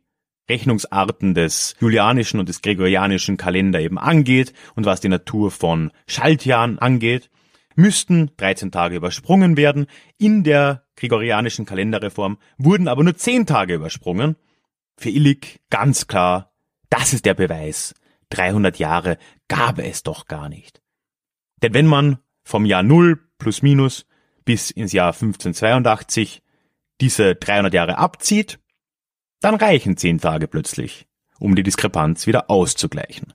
Rechnungsarten 0.49 1.35
des 1.35 1.75
julianischen 1.81 2.39
und 2.41 2.49
des 2.49 2.62
gregorianischen 2.62 3.37
Kalender 3.37 3.81
eben 3.81 3.99
angeht 3.99 4.53
und 4.75 4.87
was 4.87 5.01
die 5.01 5.09
Natur 5.09 5.51
von 5.51 5.93
Schaltjahren 6.07 6.79
angeht, 6.79 7.31
müssten 7.75 8.31
13 8.37 8.71
Tage 8.71 8.97
übersprungen 8.97 9.57
werden. 9.57 9.87
In 10.19 10.45
der 10.45 10.82
gregorianischen 10.97 11.65
Kalenderreform 11.65 12.39
wurden 12.59 12.89
aber 12.89 13.03
nur 13.03 13.17
10 13.17 13.47
Tage 13.47 13.75
übersprungen. 13.75 14.37
Für 14.97 15.11
Illig 15.11 15.61
ganz 15.71 16.07
klar, 16.07 16.53
das 16.91 17.13
ist 17.13 17.25
der 17.25 17.35
Beweis. 17.35 17.95
300 18.31 18.79
Jahre 18.79 19.19
gab 19.49 19.79
es 19.79 20.03
doch 20.03 20.27
gar 20.27 20.49
nicht. 20.49 20.83
Denn 21.63 21.75
wenn 21.75 21.87
man 21.87 22.19
vom 22.45 22.65
Jahr 22.65 22.83
0 22.83 23.19
plus 23.39 23.63
minus 23.63 24.07
bis 24.45 24.71
ins 24.71 24.93
Jahr 24.93 25.13
1582 25.13 26.43
diese 27.01 27.35
300 27.35 27.75
Jahre 27.75 27.99
abzieht, 27.99 28.59
dann 29.41 29.57
reichen 29.57 29.97
10 29.97 30.19
Tage 30.19 30.49
plötzlich, 30.49 31.07
um 31.39 31.55
die 31.55 31.63
Diskrepanz 31.63 32.27
wieder 32.27 32.49
auszugleichen. 32.51 33.33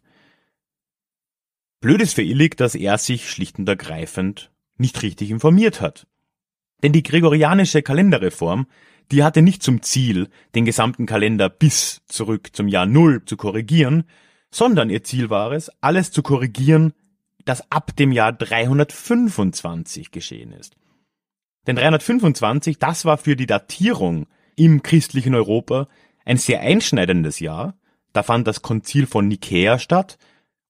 Blöd 1.79 2.01
ist 2.01 2.15
für 2.15 2.23
Illig, 2.23 2.57
dass 2.57 2.75
er 2.75 2.97
sich 2.97 3.29
schlicht 3.29 3.59
und 3.59 3.69
ergreifend 3.69 4.51
nicht 4.77 5.01
richtig 5.03 5.29
informiert 5.29 5.81
hat. 5.81 6.07
Denn 6.83 6.91
die 6.91 7.03
gregorianische 7.03 7.81
Kalenderreform, 7.81 8.67
die 9.11 9.23
hatte 9.23 9.41
nicht 9.41 9.63
zum 9.63 9.81
Ziel, 9.81 10.29
den 10.53 10.65
gesamten 10.65 11.05
Kalender 11.05 11.49
bis 11.49 12.01
zurück 12.07 12.49
zum 12.53 12.67
Jahr 12.67 12.85
Null 12.85 13.23
zu 13.25 13.37
korrigieren, 13.37 14.03
sondern 14.51 14.89
ihr 14.89 15.03
Ziel 15.03 15.29
war 15.29 15.51
es, 15.51 15.71
alles 15.81 16.11
zu 16.11 16.21
korrigieren, 16.21 16.93
das 17.45 17.71
ab 17.71 17.95
dem 17.95 18.11
Jahr 18.11 18.33
325 18.33 20.11
geschehen 20.11 20.51
ist. 20.51 20.75
Denn 21.65 21.75
325, 21.75 22.79
das 22.79 23.05
war 23.05 23.17
für 23.17 23.35
die 23.35 23.45
Datierung 23.45 24.27
im 24.55 24.83
christlichen 24.83 25.35
Europa 25.35 25.87
ein 26.25 26.37
sehr 26.37 26.61
einschneidendes 26.61 27.39
Jahr. 27.39 27.77
Da 28.13 28.23
fand 28.23 28.47
das 28.47 28.61
Konzil 28.61 29.05
von 29.05 29.27
Nikäa 29.27 29.79
statt, 29.79 30.17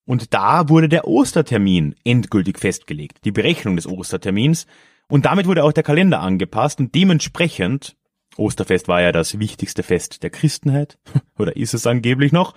und 0.05 0.33
da 0.33 0.69
wurde 0.69 0.87
der 0.87 1.05
Ostertermin 1.05 1.93
endgültig 2.05 2.59
festgelegt, 2.59 3.25
die 3.25 3.31
Berechnung 3.31 3.75
des 3.75 3.87
Ostertermins. 3.87 4.65
Und 5.07 5.25
damit 5.25 5.47
wurde 5.47 5.63
auch 5.63 5.71
der 5.71 5.83
Kalender 5.83 6.19
angepasst 6.19 6.79
und 6.79 6.93
dementsprechend, 6.93 7.95
Osterfest 8.35 8.87
war 8.87 9.01
ja 9.01 9.11
das 9.11 9.39
wichtigste 9.39 9.83
Fest 9.83 10.23
der 10.23 10.29
Christenheit, 10.29 10.97
oder 11.37 11.55
ist 11.55 11.73
es 11.73 11.87
angeblich 11.87 12.31
noch, 12.31 12.53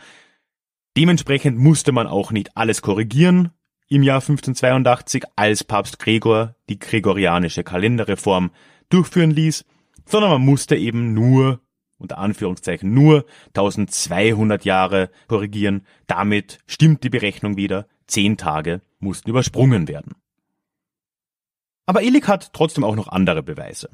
dementsprechend 0.97 1.59
musste 1.59 1.93
man 1.93 2.07
auch 2.07 2.33
nicht 2.33 2.57
alles 2.57 2.83
korrigieren 2.83 3.51
im 3.89 4.03
Jahr 4.03 4.21
1582, 4.21 5.25
als 5.37 5.65
Papst 5.65 5.99
Gregor 5.99 6.55
die 6.69 6.79
gregorianische 6.79 7.65
Kalenderreform 7.65 8.53
durchführen 8.89 9.33
ließ, 9.33 9.65
sondern 10.07 10.31
man 10.31 10.43
musste 10.43 10.77
eben 10.77 11.13
nur 11.13 11.61
unter 11.99 12.19
Anführungszeichen 12.19 12.95
nur 12.95 13.27
1200 13.49 14.65
Jahre 14.65 15.11
korrigieren. 15.29 15.87
Damit 16.07 16.59
stimmt 16.67 17.05
die 17.05 17.11
Berechnung 17.11 17.57
wieder. 17.57 17.87
Zehn 18.07 18.37
Tage 18.37 18.81
mussten 18.99 19.31
übersprungen 19.31 19.87
werden. 19.87 20.15
Aber 21.91 22.05
Illig 22.05 22.29
hat 22.29 22.53
trotzdem 22.53 22.85
auch 22.85 22.95
noch 22.95 23.09
andere 23.09 23.43
Beweise. 23.43 23.91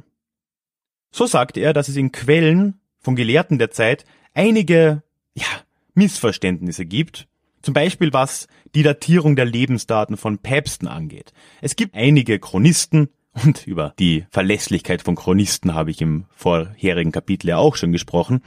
So 1.10 1.24
sagt 1.24 1.56
er, 1.56 1.72
dass 1.72 1.88
es 1.88 1.96
in 1.96 2.12
Quellen 2.12 2.78
von 2.98 3.16
Gelehrten 3.16 3.58
der 3.58 3.70
Zeit 3.70 4.04
einige, 4.34 5.02
ja, 5.32 5.46
Missverständnisse 5.94 6.84
gibt, 6.84 7.26
zum 7.62 7.72
Beispiel 7.72 8.12
was 8.12 8.48
die 8.74 8.82
Datierung 8.82 9.34
der 9.34 9.46
Lebensdaten 9.46 10.18
von 10.18 10.36
Päpsten 10.36 10.88
angeht. 10.88 11.32
Es 11.62 11.74
gibt 11.74 11.94
einige 11.94 12.38
Chronisten, 12.38 13.08
und 13.32 13.66
über 13.66 13.94
die 13.98 14.26
Verlässlichkeit 14.28 15.00
von 15.00 15.14
Chronisten 15.14 15.72
habe 15.72 15.90
ich 15.90 16.02
im 16.02 16.26
vorherigen 16.32 17.12
Kapitel 17.12 17.48
ja 17.48 17.56
auch 17.56 17.76
schon 17.76 17.92
gesprochen, 17.92 18.42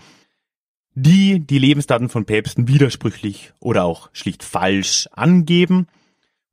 die 0.94 1.40
die 1.40 1.58
Lebensdaten 1.58 2.10
von 2.10 2.26
Päpsten 2.26 2.68
widersprüchlich 2.68 3.54
oder 3.60 3.86
auch 3.86 4.12
schlicht 4.14 4.44
falsch 4.44 5.10
angeben. 5.12 5.88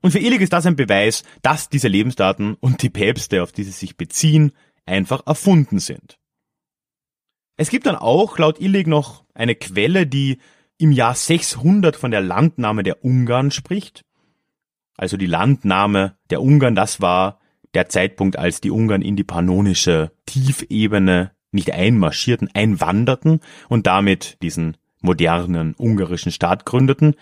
Und 0.03 0.11
für 0.11 0.19
Illig 0.19 0.41
ist 0.41 0.53
das 0.53 0.67
ein 0.67 0.77
Beweis, 0.77 1.25
dass 1.43 1.69
diese 1.69 1.89
Lebensdaten 1.89 2.55
und 2.55 2.83
die 2.83 2.91
Päpste, 2.91 3.43
auf 3.43 3.53
die 3.53 3.65
sie 3.65 3.73
sich 3.73 3.97
beziehen, 3.97 4.53
einfach 4.85 5.27
erfunden 5.27 5.79
sind. 5.79 6.19
Es 7.57 7.71
gibt 7.71 7.87
dann 7.87 7.97
auch 7.97 8.39
laut 8.39 8.61
Illig 8.61 8.87
noch 8.87 9.25
eine 9.35 9.55
Quelle, 9.55 10.07
die 10.07 10.39
im 10.79 10.93
Jahr 10.93 11.15
600 11.15 11.97
von 11.97 12.11
der 12.11 12.21
Landnahme 12.21 12.83
der 12.83 13.05
Ungarn 13.05 13.51
spricht. 13.51 14.05
also 14.99 15.17
die 15.17 15.27
Landnahme 15.27 16.17
der 16.31 16.41
Ungarn, 16.41 16.75
das 16.75 17.01
war 17.01 17.41
der 17.75 17.89
Zeitpunkt, 17.89 18.39
als 18.39 18.61
die 18.61 18.71
Ungarn 18.71 19.03
in 19.03 19.17
die 19.17 19.25
pannonische 19.25 20.13
Tiefebene 20.25 21.33
nicht 21.53 21.73
einmarschierten, 21.73 22.49
einwanderten 22.55 23.41
und 23.69 23.87
damit 23.87 24.39
diesen 24.43 24.77
modernen 25.01 25.75
ungarischen 25.77 26.33
Staat 26.33 26.65
gründeten. 26.65 27.15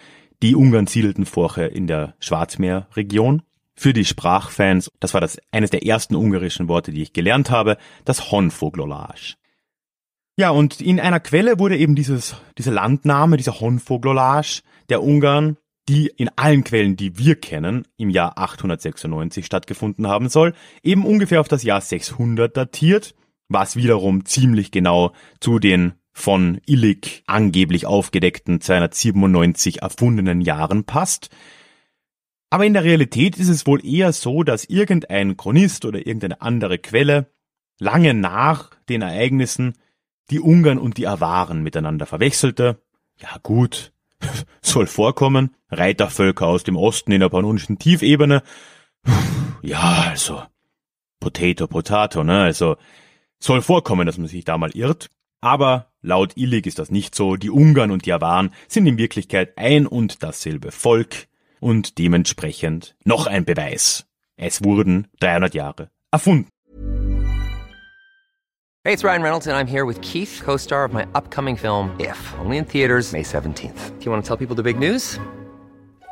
Die 0.44 0.56
Ungarn 0.56 0.86
siedelten 0.86 1.24
vorher 1.24 1.72
in 1.72 1.86
der 1.86 2.16
Schwarzmeerregion. 2.20 3.40
Für 3.76 3.94
die 3.94 4.04
Sprachfans, 4.04 4.90
das 5.00 5.14
war 5.14 5.22
das 5.22 5.38
eines 5.52 5.70
der 5.70 5.86
ersten 5.86 6.14
ungarischen 6.14 6.68
Worte, 6.68 6.92
die 6.92 7.00
ich 7.00 7.14
gelernt 7.14 7.48
habe, 7.48 7.78
das 8.04 8.30
Honfoglolage. 8.30 9.36
Ja, 10.36 10.50
und 10.50 10.82
in 10.82 11.00
einer 11.00 11.18
Quelle 11.18 11.58
wurde 11.58 11.78
eben 11.78 11.94
dieses, 11.94 12.36
dieser 12.58 12.72
Landname, 12.72 13.38
dieser 13.38 13.58
Honfoglolage 13.58 14.60
der 14.90 15.02
Ungarn, 15.02 15.56
die 15.88 16.08
in 16.14 16.28
allen 16.36 16.62
Quellen, 16.62 16.96
die 16.96 17.16
wir 17.16 17.36
kennen, 17.36 17.88
im 17.96 18.10
Jahr 18.10 18.36
896 18.36 19.46
stattgefunden 19.46 20.08
haben 20.08 20.28
soll, 20.28 20.52
eben 20.82 21.06
ungefähr 21.06 21.40
auf 21.40 21.48
das 21.48 21.62
Jahr 21.62 21.80
600 21.80 22.54
datiert, 22.54 23.14
was 23.48 23.76
wiederum 23.76 24.26
ziemlich 24.26 24.72
genau 24.72 25.14
zu 25.40 25.58
den 25.58 25.94
von 26.14 26.60
Illig 26.64 27.24
angeblich 27.26 27.86
aufgedeckten 27.86 28.60
297 28.60 29.82
erfundenen 29.82 30.40
Jahren 30.40 30.84
passt. 30.84 31.28
Aber 32.48 32.64
in 32.64 32.72
der 32.72 32.84
Realität 32.84 33.36
ist 33.36 33.48
es 33.48 33.66
wohl 33.66 33.84
eher 33.84 34.12
so, 34.12 34.44
dass 34.44 34.64
irgendein 34.64 35.36
Chronist 35.36 35.84
oder 35.84 35.98
irgendeine 35.98 36.40
andere 36.40 36.78
Quelle 36.78 37.26
lange 37.80 38.14
nach 38.14 38.70
den 38.88 39.02
Ereignissen 39.02 39.74
die 40.30 40.40
Ungarn 40.40 40.78
und 40.78 40.96
die 40.96 41.08
Awaren 41.08 41.64
miteinander 41.64 42.06
verwechselte. 42.06 42.80
Ja 43.20 43.36
gut, 43.42 43.92
soll 44.62 44.86
vorkommen. 44.86 45.56
Reitervölker 45.68 46.46
aus 46.46 46.62
dem 46.62 46.76
Osten 46.76 47.10
in 47.10 47.20
der 47.20 47.28
pannonischen 47.28 47.80
Tiefebene. 47.80 48.44
Ja, 49.62 50.06
also 50.08 50.42
Potato, 51.18 51.66
Potato, 51.66 52.22
ne? 52.22 52.42
Also 52.42 52.76
soll 53.40 53.62
vorkommen, 53.62 54.06
dass 54.06 54.16
man 54.16 54.28
sich 54.28 54.44
da 54.44 54.56
mal 54.56 54.70
irrt. 54.76 55.10
Aber 55.44 55.90
laut 56.00 56.38
Illig 56.38 56.66
ist 56.66 56.78
das 56.78 56.90
nicht 56.90 57.14
so. 57.14 57.36
Die 57.36 57.50
Ungarn 57.50 57.90
und 57.90 58.06
die 58.06 58.14
Awaren 58.14 58.50
sind 58.66 58.86
in 58.86 58.96
Wirklichkeit 58.96 59.58
ein 59.58 59.86
und 59.86 60.22
dasselbe 60.22 60.72
Volk 60.72 61.26
und 61.60 61.98
dementsprechend 61.98 62.96
noch 63.04 63.26
ein 63.26 63.44
Beweis. 63.44 64.06
Es 64.38 64.64
wurden 64.64 65.06
300 65.20 65.52
Jahre 65.54 65.90
erfunden. 66.10 66.48
Hey, 68.86 68.94
it's 68.94 69.04
Ryan 69.04 69.22
Reynolds, 69.22 69.46
and 69.46 69.56
I'm 69.56 69.70
here 69.70 69.84
with 69.86 70.00
Keith, 70.00 70.40
co 70.42 70.56
star 70.56 70.86
of 70.86 70.94
my 70.94 71.04
upcoming 71.14 71.56
film, 71.56 71.94
If, 71.98 72.18
only 72.38 72.56
in 72.56 72.64
theaters, 72.64 73.12
May 73.12 73.22
17th. 73.22 73.98
Do 73.98 74.04
you 74.06 74.10
want 74.10 74.24
to 74.24 74.26
tell 74.26 74.38
people 74.38 74.56
the 74.56 74.62
big 74.62 74.78
news? 74.78 75.20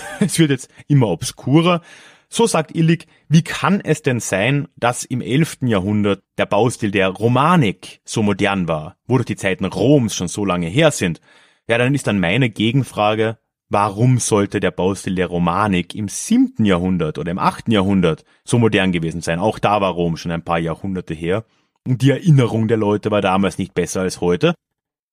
Es 0.20 0.38
wird 0.38 0.50
jetzt 0.50 0.70
immer 0.88 1.08
obskurer. 1.08 1.82
So 2.28 2.46
sagt 2.46 2.74
Illig, 2.74 3.06
wie 3.28 3.42
kann 3.42 3.80
es 3.82 4.00
denn 4.00 4.18
sein, 4.18 4.68
dass 4.76 5.04
im 5.04 5.20
11. 5.20 5.58
Jahrhundert 5.62 6.22
der 6.38 6.46
Baustil 6.46 6.90
der 6.90 7.08
Romanik 7.08 8.00
so 8.04 8.22
modern 8.22 8.68
war, 8.68 8.96
wo 9.06 9.18
doch 9.18 9.24
die 9.24 9.36
Zeiten 9.36 9.66
Roms 9.66 10.14
schon 10.14 10.28
so 10.28 10.44
lange 10.44 10.68
her 10.68 10.92
sind? 10.92 11.20
Ja, 11.68 11.76
dann 11.76 11.94
ist 11.94 12.06
dann 12.06 12.20
meine 12.20 12.48
Gegenfrage, 12.48 13.38
warum 13.68 14.18
sollte 14.18 14.60
der 14.60 14.70
Baustil 14.70 15.14
der 15.14 15.26
Romanik 15.26 15.94
im 15.94 16.08
7. 16.08 16.64
Jahrhundert 16.64 17.18
oder 17.18 17.30
im 17.30 17.38
8. 17.38 17.68
Jahrhundert 17.68 18.24
so 18.44 18.58
modern 18.58 18.92
gewesen 18.92 19.20
sein? 19.20 19.38
Auch 19.38 19.58
da 19.58 19.80
war 19.80 19.92
Rom 19.92 20.16
schon 20.16 20.32
ein 20.32 20.44
paar 20.44 20.58
Jahrhunderte 20.58 21.14
her. 21.14 21.44
Und 21.86 22.00
die 22.00 22.10
Erinnerung 22.10 22.68
der 22.68 22.76
Leute 22.76 23.10
war 23.10 23.20
damals 23.20 23.58
nicht 23.58 23.74
besser 23.74 24.02
als 24.02 24.20
heute. 24.20 24.54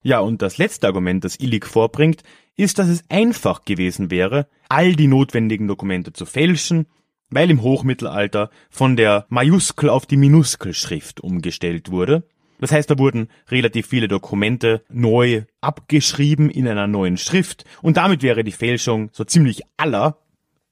Ja, 0.02 0.20
und 0.20 0.42
das 0.42 0.58
letzte 0.58 0.88
Argument, 0.88 1.24
das 1.24 1.40
Illig 1.40 1.66
vorbringt, 1.66 2.24
ist, 2.56 2.80
dass 2.80 2.88
es 2.88 3.04
einfach 3.10 3.66
gewesen 3.66 4.12
wäre, 4.12 4.48
all 4.70 4.96
die 4.96 5.08
notwendigen 5.08 5.68
Dokumente 5.68 6.14
zu 6.14 6.26
fälschen, 6.26 6.88
weil 7.30 7.50
im 7.50 7.62
Hochmittelalter 7.62 8.50
von 8.70 8.96
der 8.96 9.26
Majuskel 9.30 9.90
auf 9.90 10.06
die 10.06 10.18
Minuskelschrift 10.18 11.22
umgestellt 11.22 11.92
wurde. 11.92 12.24
Das 12.60 12.72
heißt, 12.72 12.90
da 12.90 12.98
wurden 12.98 13.30
relativ 13.50 13.88
viele 13.88 14.08
Dokumente 14.08 14.84
neu 14.90 15.44
abgeschrieben 15.62 16.50
in 16.50 16.68
einer 16.68 16.88
neuen 16.88 17.18
Schrift 17.18 17.64
und 17.82 17.98
damit 17.98 18.22
wäre 18.22 18.44
die 18.44 18.52
Fälschung 18.52 19.10
so 19.14 19.24
ziemlich 19.24 19.64
aller, 19.78 20.18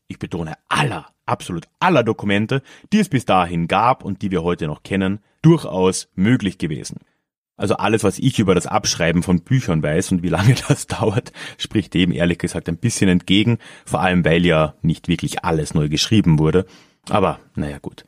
ich 0.08 0.20
betone 0.20 0.56
aller, 0.68 1.08
absolut 1.26 1.68
aller 1.80 2.04
Dokumente, 2.04 2.62
die 2.92 3.00
es 3.00 3.10
bis 3.10 3.26
dahin 3.26 3.68
gab 3.68 4.04
und 4.04 4.22
die 4.22 4.32
wir 4.32 4.44
heute 4.44 4.68
noch 4.68 4.84
kennen, 4.84 5.20
durchaus 5.42 6.10
möglich 6.16 6.58
gewesen. 6.58 6.98
Also 7.58 7.76
alles, 7.76 8.04
was 8.04 8.20
ich 8.20 8.38
über 8.38 8.54
das 8.54 8.68
Abschreiben 8.68 9.24
von 9.24 9.42
Büchern 9.42 9.82
weiß 9.82 10.12
und 10.12 10.24
wie 10.24 10.30
lange 10.30 10.56
das 10.68 10.88
dauert, 10.88 11.34
spricht 11.58 11.94
dem 11.96 12.12
ehrlich 12.12 12.38
gesagt 12.38 12.70
ein 12.70 12.78
bisschen 12.78 13.10
entgegen, 13.10 13.58
vor 13.86 14.02
allem 14.02 14.24
weil 14.24 14.46
ja 14.46 14.76
nicht 14.82 15.08
wirklich 15.08 15.44
alles 15.44 15.74
neu 15.74 15.90
geschrieben 15.90 16.40
wurde. 16.40 16.66
Aber 17.10 17.40
naja 17.56 17.80
gut. 17.80 18.06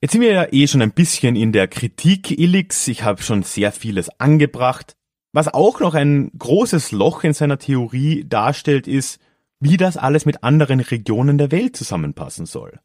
Jetzt 0.00 0.12
sind 0.12 0.20
wir 0.20 0.32
ja 0.32 0.46
eh 0.52 0.68
schon 0.68 0.82
ein 0.82 0.92
bisschen 0.92 1.34
in 1.34 1.50
der 1.50 1.66
Kritik 1.66 2.30
Illix. 2.38 2.86
Ich 2.86 3.02
habe 3.02 3.22
schon 3.22 3.42
sehr 3.42 3.72
vieles 3.72 4.08
angebracht. 4.20 4.94
Was 5.32 5.48
auch 5.48 5.80
noch 5.80 5.94
ein 5.94 6.30
großes 6.38 6.92
Loch 6.92 7.24
in 7.24 7.32
seiner 7.32 7.58
Theorie 7.58 8.24
darstellt, 8.28 8.86
ist, 8.86 9.20
wie 9.60 9.76
das 9.76 9.96
alles 9.96 10.24
mit 10.24 10.44
anderen 10.44 10.80
Regionen 10.80 11.36
der 11.36 11.50
Welt 11.50 11.76
zusammenpassen 11.76 12.46
soll. 12.46 12.78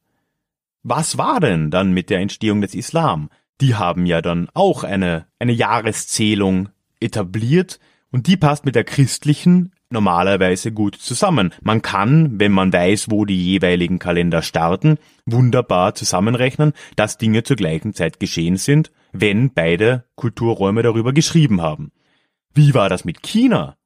Was 0.82 1.18
war 1.18 1.40
denn 1.40 1.70
dann 1.70 1.94
mit 1.94 2.10
der 2.10 2.20
Entstehung 2.20 2.62
des 2.62 2.74
Islam? 2.74 3.30
Die 3.62 3.76
haben 3.76 4.06
ja 4.06 4.22
dann 4.22 4.50
auch 4.54 4.84
eine, 4.84 5.28
eine 5.40 5.54
Jahreszählung 5.54 6.70
etabliert 7.00 7.80
und 8.12 8.28
die 8.28 8.38
passt 8.38 8.66
mit 8.66 8.76
der 8.76 8.84
christlichen 8.84 9.74
normalerweise 9.94 10.72
gut 10.72 10.96
zusammen. 10.96 11.54
Man 11.62 11.82
kann, 11.82 12.40
wenn 12.40 12.52
man 12.52 12.74
weiß, 12.74 13.10
wo 13.10 13.26
die 13.26 13.42
jeweiligen 13.42 14.00
Kalender 14.00 14.42
starten, 14.42 14.98
wunderbar 15.26 15.96
zusammenrechnen, 15.96 16.74
dass 16.96 17.18
Dinge 17.18 17.44
zur 17.44 17.56
gleichen 17.56 17.94
Zeit 17.94 18.20
geschehen 18.20 18.58
sind, 18.58 18.92
wenn 19.14 19.54
beide 19.54 20.06
Kulturräume 20.16 20.82
darüber 20.82 21.14
geschrieben 21.14 21.62
haben. 21.62 21.92
Wie 22.54 22.74
war 22.74 22.90
das 22.90 23.06
mit 23.06 23.22
China? 23.22 23.78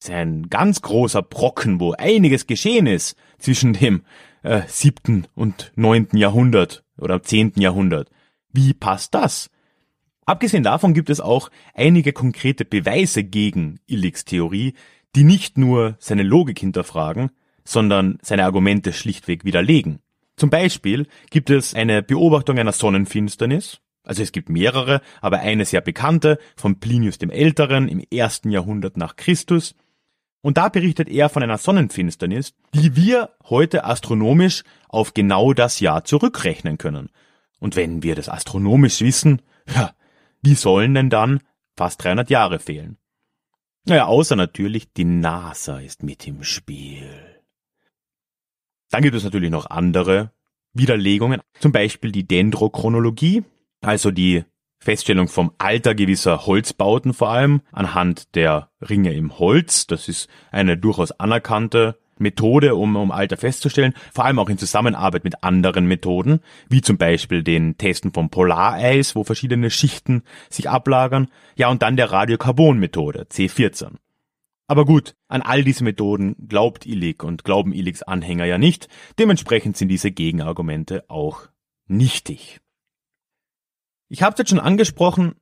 Das 0.00 0.08
ist 0.08 0.14
ein 0.14 0.48
ganz 0.48 0.82
großer 0.82 1.22
Brocken, 1.22 1.80
wo 1.80 1.92
einiges 1.92 2.46
geschehen 2.46 2.86
ist 2.86 3.16
zwischen 3.38 3.72
dem 3.72 4.02
äh, 4.42 4.62
siebten 4.66 5.26
und 5.34 5.72
neunten 5.74 6.16
Jahrhundert 6.16 6.84
oder 6.96 7.22
zehnten 7.22 7.60
Jahrhundert. 7.60 8.10
Wie 8.56 8.72
passt 8.72 9.14
das? 9.14 9.50
Abgesehen 10.24 10.62
davon 10.62 10.94
gibt 10.94 11.10
es 11.10 11.20
auch 11.20 11.50
einige 11.74 12.14
konkrete 12.14 12.64
Beweise 12.64 13.22
gegen 13.22 13.80
Illigs 13.86 14.24
Theorie, 14.24 14.72
die 15.14 15.24
nicht 15.24 15.58
nur 15.58 15.96
seine 15.98 16.22
Logik 16.22 16.58
hinterfragen, 16.58 17.32
sondern 17.64 18.18
seine 18.22 18.46
Argumente 18.46 18.94
schlichtweg 18.94 19.44
widerlegen. 19.44 19.98
Zum 20.36 20.48
Beispiel 20.48 21.06
gibt 21.28 21.50
es 21.50 21.74
eine 21.74 22.02
Beobachtung 22.02 22.58
einer 22.58 22.72
Sonnenfinsternis, 22.72 23.82
also 24.04 24.22
es 24.22 24.32
gibt 24.32 24.48
mehrere, 24.48 25.02
aber 25.20 25.40
eine 25.40 25.66
sehr 25.66 25.82
bekannte 25.82 26.38
von 26.56 26.80
Plinius 26.80 27.18
dem 27.18 27.28
Älteren 27.28 27.88
im 27.88 28.02
ersten 28.10 28.50
Jahrhundert 28.50 28.96
nach 28.96 29.16
Christus. 29.16 29.74
Und 30.40 30.56
da 30.56 30.70
berichtet 30.70 31.10
er 31.10 31.28
von 31.28 31.42
einer 31.42 31.58
Sonnenfinsternis, 31.58 32.54
die 32.72 32.96
wir 32.96 33.32
heute 33.50 33.84
astronomisch 33.84 34.62
auf 34.88 35.12
genau 35.12 35.52
das 35.52 35.78
Jahr 35.80 36.04
zurückrechnen 36.04 36.78
können. 36.78 37.10
Und 37.58 37.76
wenn 37.76 38.02
wir 38.02 38.14
das 38.14 38.28
astronomisch 38.28 39.00
wissen, 39.00 39.42
ja, 39.74 39.94
wie 40.42 40.54
sollen 40.54 40.94
denn 40.94 41.10
dann 41.10 41.40
fast 41.76 42.02
300 42.04 42.30
Jahre 42.30 42.58
fehlen? 42.58 42.98
Naja, 43.84 44.06
außer 44.06 44.36
natürlich, 44.36 44.92
die 44.92 45.04
NASA 45.04 45.78
ist 45.78 46.02
mit 46.02 46.26
im 46.26 46.42
Spiel. 46.42 47.08
Dann 48.90 49.02
gibt 49.02 49.16
es 49.16 49.24
natürlich 49.24 49.50
noch 49.50 49.66
andere 49.70 50.32
Widerlegungen, 50.72 51.40
zum 51.60 51.72
Beispiel 51.72 52.12
die 52.12 52.26
Dendrochronologie, 52.26 53.44
also 53.80 54.10
die 54.10 54.44
Feststellung 54.78 55.28
vom 55.28 55.52
Alter 55.58 55.94
gewisser 55.94 56.46
Holzbauten 56.46 57.14
vor 57.14 57.30
allem 57.30 57.62
anhand 57.72 58.34
der 58.34 58.70
Ringe 58.80 59.14
im 59.14 59.38
Holz. 59.38 59.86
Das 59.86 60.08
ist 60.08 60.28
eine 60.50 60.76
durchaus 60.76 61.12
anerkannte 61.12 61.98
Methode, 62.18 62.74
um, 62.74 62.96
um 62.96 63.10
Alter 63.10 63.36
festzustellen, 63.36 63.94
vor 64.12 64.24
allem 64.24 64.38
auch 64.38 64.48
in 64.48 64.58
Zusammenarbeit 64.58 65.24
mit 65.24 65.42
anderen 65.42 65.86
Methoden, 65.86 66.40
wie 66.68 66.80
zum 66.80 66.98
Beispiel 66.98 67.42
den 67.42 67.76
Testen 67.78 68.12
vom 68.12 68.30
Polareis, 68.30 69.14
wo 69.14 69.24
verschiedene 69.24 69.70
Schichten 69.70 70.22
sich 70.50 70.68
ablagern, 70.68 71.28
ja 71.56 71.68
und 71.68 71.82
dann 71.82 71.96
der 71.96 72.12
Radiokarbon-Methode, 72.12 73.26
C14. 73.30 73.96
Aber 74.68 74.84
gut, 74.84 75.14
an 75.28 75.42
all 75.42 75.62
diese 75.62 75.84
Methoden 75.84 76.34
glaubt 76.48 76.86
Illig 76.86 77.22
und 77.22 77.44
glauben 77.44 77.72
Illigs 77.72 78.02
Anhänger 78.02 78.46
ja 78.46 78.58
nicht, 78.58 78.88
dementsprechend 79.18 79.76
sind 79.76 79.88
diese 79.88 80.10
Gegenargumente 80.10 81.04
auch 81.08 81.48
nichtig. 81.86 82.60
Ich 84.08 84.22
habe 84.22 84.32
es 84.32 84.38
jetzt 84.38 84.50
schon 84.50 84.60
angesprochen, 84.60 85.36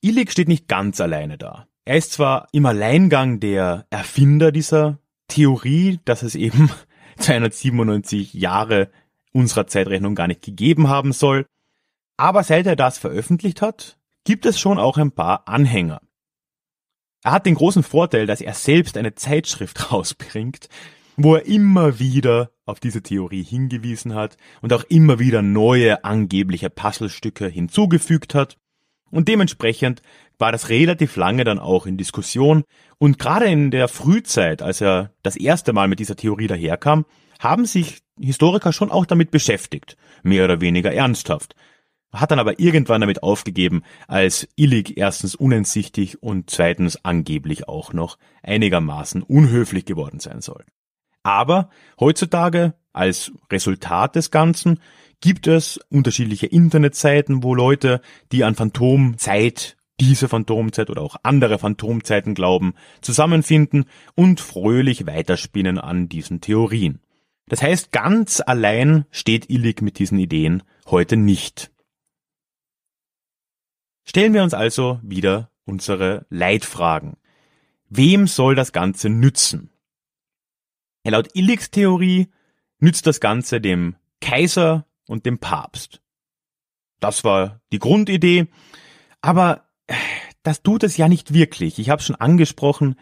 Illig 0.00 0.30
steht 0.30 0.48
nicht 0.48 0.68
ganz 0.68 1.00
alleine 1.00 1.38
da. 1.38 1.66
Er 1.84 1.96
ist 1.96 2.12
zwar 2.12 2.48
im 2.52 2.66
Alleingang 2.66 3.40
der 3.40 3.86
Erfinder 3.90 4.52
dieser 4.52 4.98
Theorie, 5.28 6.00
dass 6.04 6.22
es 6.22 6.34
eben 6.34 6.70
297 7.18 8.34
Jahre 8.34 8.90
unserer 9.32 9.66
Zeitrechnung 9.66 10.14
gar 10.14 10.26
nicht 10.26 10.42
gegeben 10.42 10.88
haben 10.88 11.12
soll, 11.12 11.46
aber 12.16 12.42
seit 12.42 12.66
er 12.66 12.76
das 12.76 12.98
veröffentlicht 12.98 13.62
hat, 13.62 13.96
gibt 14.24 14.44
es 14.44 14.58
schon 14.58 14.78
auch 14.78 14.98
ein 14.98 15.12
paar 15.12 15.46
Anhänger. 15.46 16.00
Er 17.22 17.32
hat 17.32 17.46
den 17.46 17.54
großen 17.54 17.82
Vorteil, 17.82 18.26
dass 18.26 18.40
er 18.40 18.54
selbst 18.54 18.96
eine 18.96 19.14
Zeitschrift 19.14 19.92
rausbringt, 19.92 20.68
wo 21.16 21.34
er 21.34 21.46
immer 21.46 21.98
wieder 21.98 22.50
auf 22.64 22.80
diese 22.80 23.02
Theorie 23.02 23.42
hingewiesen 23.42 24.14
hat 24.14 24.36
und 24.60 24.72
auch 24.72 24.84
immer 24.84 25.18
wieder 25.18 25.42
neue 25.42 26.04
angebliche 26.04 26.70
Puzzlestücke 26.70 27.48
hinzugefügt 27.48 28.34
hat. 28.34 28.56
Und 29.10 29.26
dementsprechend 29.26 30.02
war 30.38 30.52
das 30.52 30.68
relativ 30.68 31.16
lange 31.16 31.44
dann 31.44 31.58
auch 31.58 31.86
in 31.86 31.96
Diskussion. 31.96 32.64
Und 32.98 33.18
gerade 33.18 33.46
in 33.46 33.70
der 33.70 33.88
Frühzeit, 33.88 34.62
als 34.62 34.80
er 34.80 35.12
das 35.22 35.36
erste 35.36 35.72
Mal 35.72 35.88
mit 35.88 35.98
dieser 35.98 36.16
Theorie 36.16 36.46
daherkam, 36.46 37.04
haben 37.38 37.66
sich 37.66 37.98
Historiker 38.20 38.72
schon 38.72 38.90
auch 38.90 39.06
damit 39.06 39.30
beschäftigt, 39.30 39.96
mehr 40.22 40.44
oder 40.44 40.60
weniger 40.60 40.92
ernsthaft 40.92 41.54
hat 42.12 42.30
dann 42.30 42.38
aber 42.38 42.58
irgendwann 42.58 43.00
damit 43.00 43.22
aufgegeben, 43.22 43.82
als 44.06 44.48
Illig 44.56 44.96
erstens 44.96 45.34
uneinsichtig 45.34 46.22
und 46.22 46.50
zweitens 46.50 47.04
angeblich 47.04 47.68
auch 47.68 47.92
noch 47.92 48.18
einigermaßen 48.42 49.22
unhöflich 49.22 49.84
geworden 49.84 50.20
sein 50.20 50.40
soll. 50.40 50.64
Aber 51.22 51.68
heutzutage, 52.00 52.74
als 52.92 53.32
Resultat 53.52 54.16
des 54.16 54.30
Ganzen, 54.30 54.80
gibt 55.20 55.46
es 55.46 55.78
unterschiedliche 55.90 56.46
Internetseiten, 56.46 57.42
wo 57.42 57.54
Leute, 57.54 58.00
die 58.32 58.44
an 58.44 58.54
Phantomzeit, 58.54 59.76
diese 60.00 60.28
Phantomzeit 60.28 60.90
oder 60.90 61.02
auch 61.02 61.16
andere 61.22 61.58
Phantomzeiten 61.58 62.34
glauben, 62.34 62.74
zusammenfinden 63.00 63.86
und 64.14 64.40
fröhlich 64.40 65.06
weiterspinnen 65.06 65.78
an 65.78 66.08
diesen 66.08 66.40
Theorien. 66.40 67.00
Das 67.46 67.62
heißt, 67.62 67.92
ganz 67.92 68.42
allein 68.44 69.06
steht 69.10 69.50
Illig 69.50 69.80
mit 69.82 69.98
diesen 69.98 70.18
Ideen 70.18 70.62
heute 70.86 71.16
nicht. 71.16 71.70
Stellen 74.04 74.34
wir 74.34 74.42
uns 74.42 74.54
also 74.54 75.00
wieder 75.02 75.50
unsere 75.64 76.26
Leitfragen. 76.30 77.16
Wem 77.88 78.26
soll 78.26 78.54
das 78.54 78.72
Ganze 78.72 79.08
nützen? 79.08 79.70
laut 81.04 81.34
Illigs 81.34 81.70
Theorie 81.70 82.28
nützt 82.80 83.06
das 83.06 83.20
Ganze 83.20 83.60
dem 83.60 83.96
Kaiser 84.20 84.86
und 85.06 85.24
dem 85.24 85.38
Papst. 85.38 86.02
Das 87.00 87.24
war 87.24 87.60
die 87.72 87.78
Grundidee, 87.78 88.48
aber 89.22 89.67
das 90.42 90.62
tut 90.62 90.82
es 90.82 90.96
ja 90.96 91.08
nicht 91.08 91.32
wirklich. 91.32 91.78
Ich 91.78 91.90
habe 91.90 92.02
schon 92.02 92.16
angesprochen, 92.16 92.96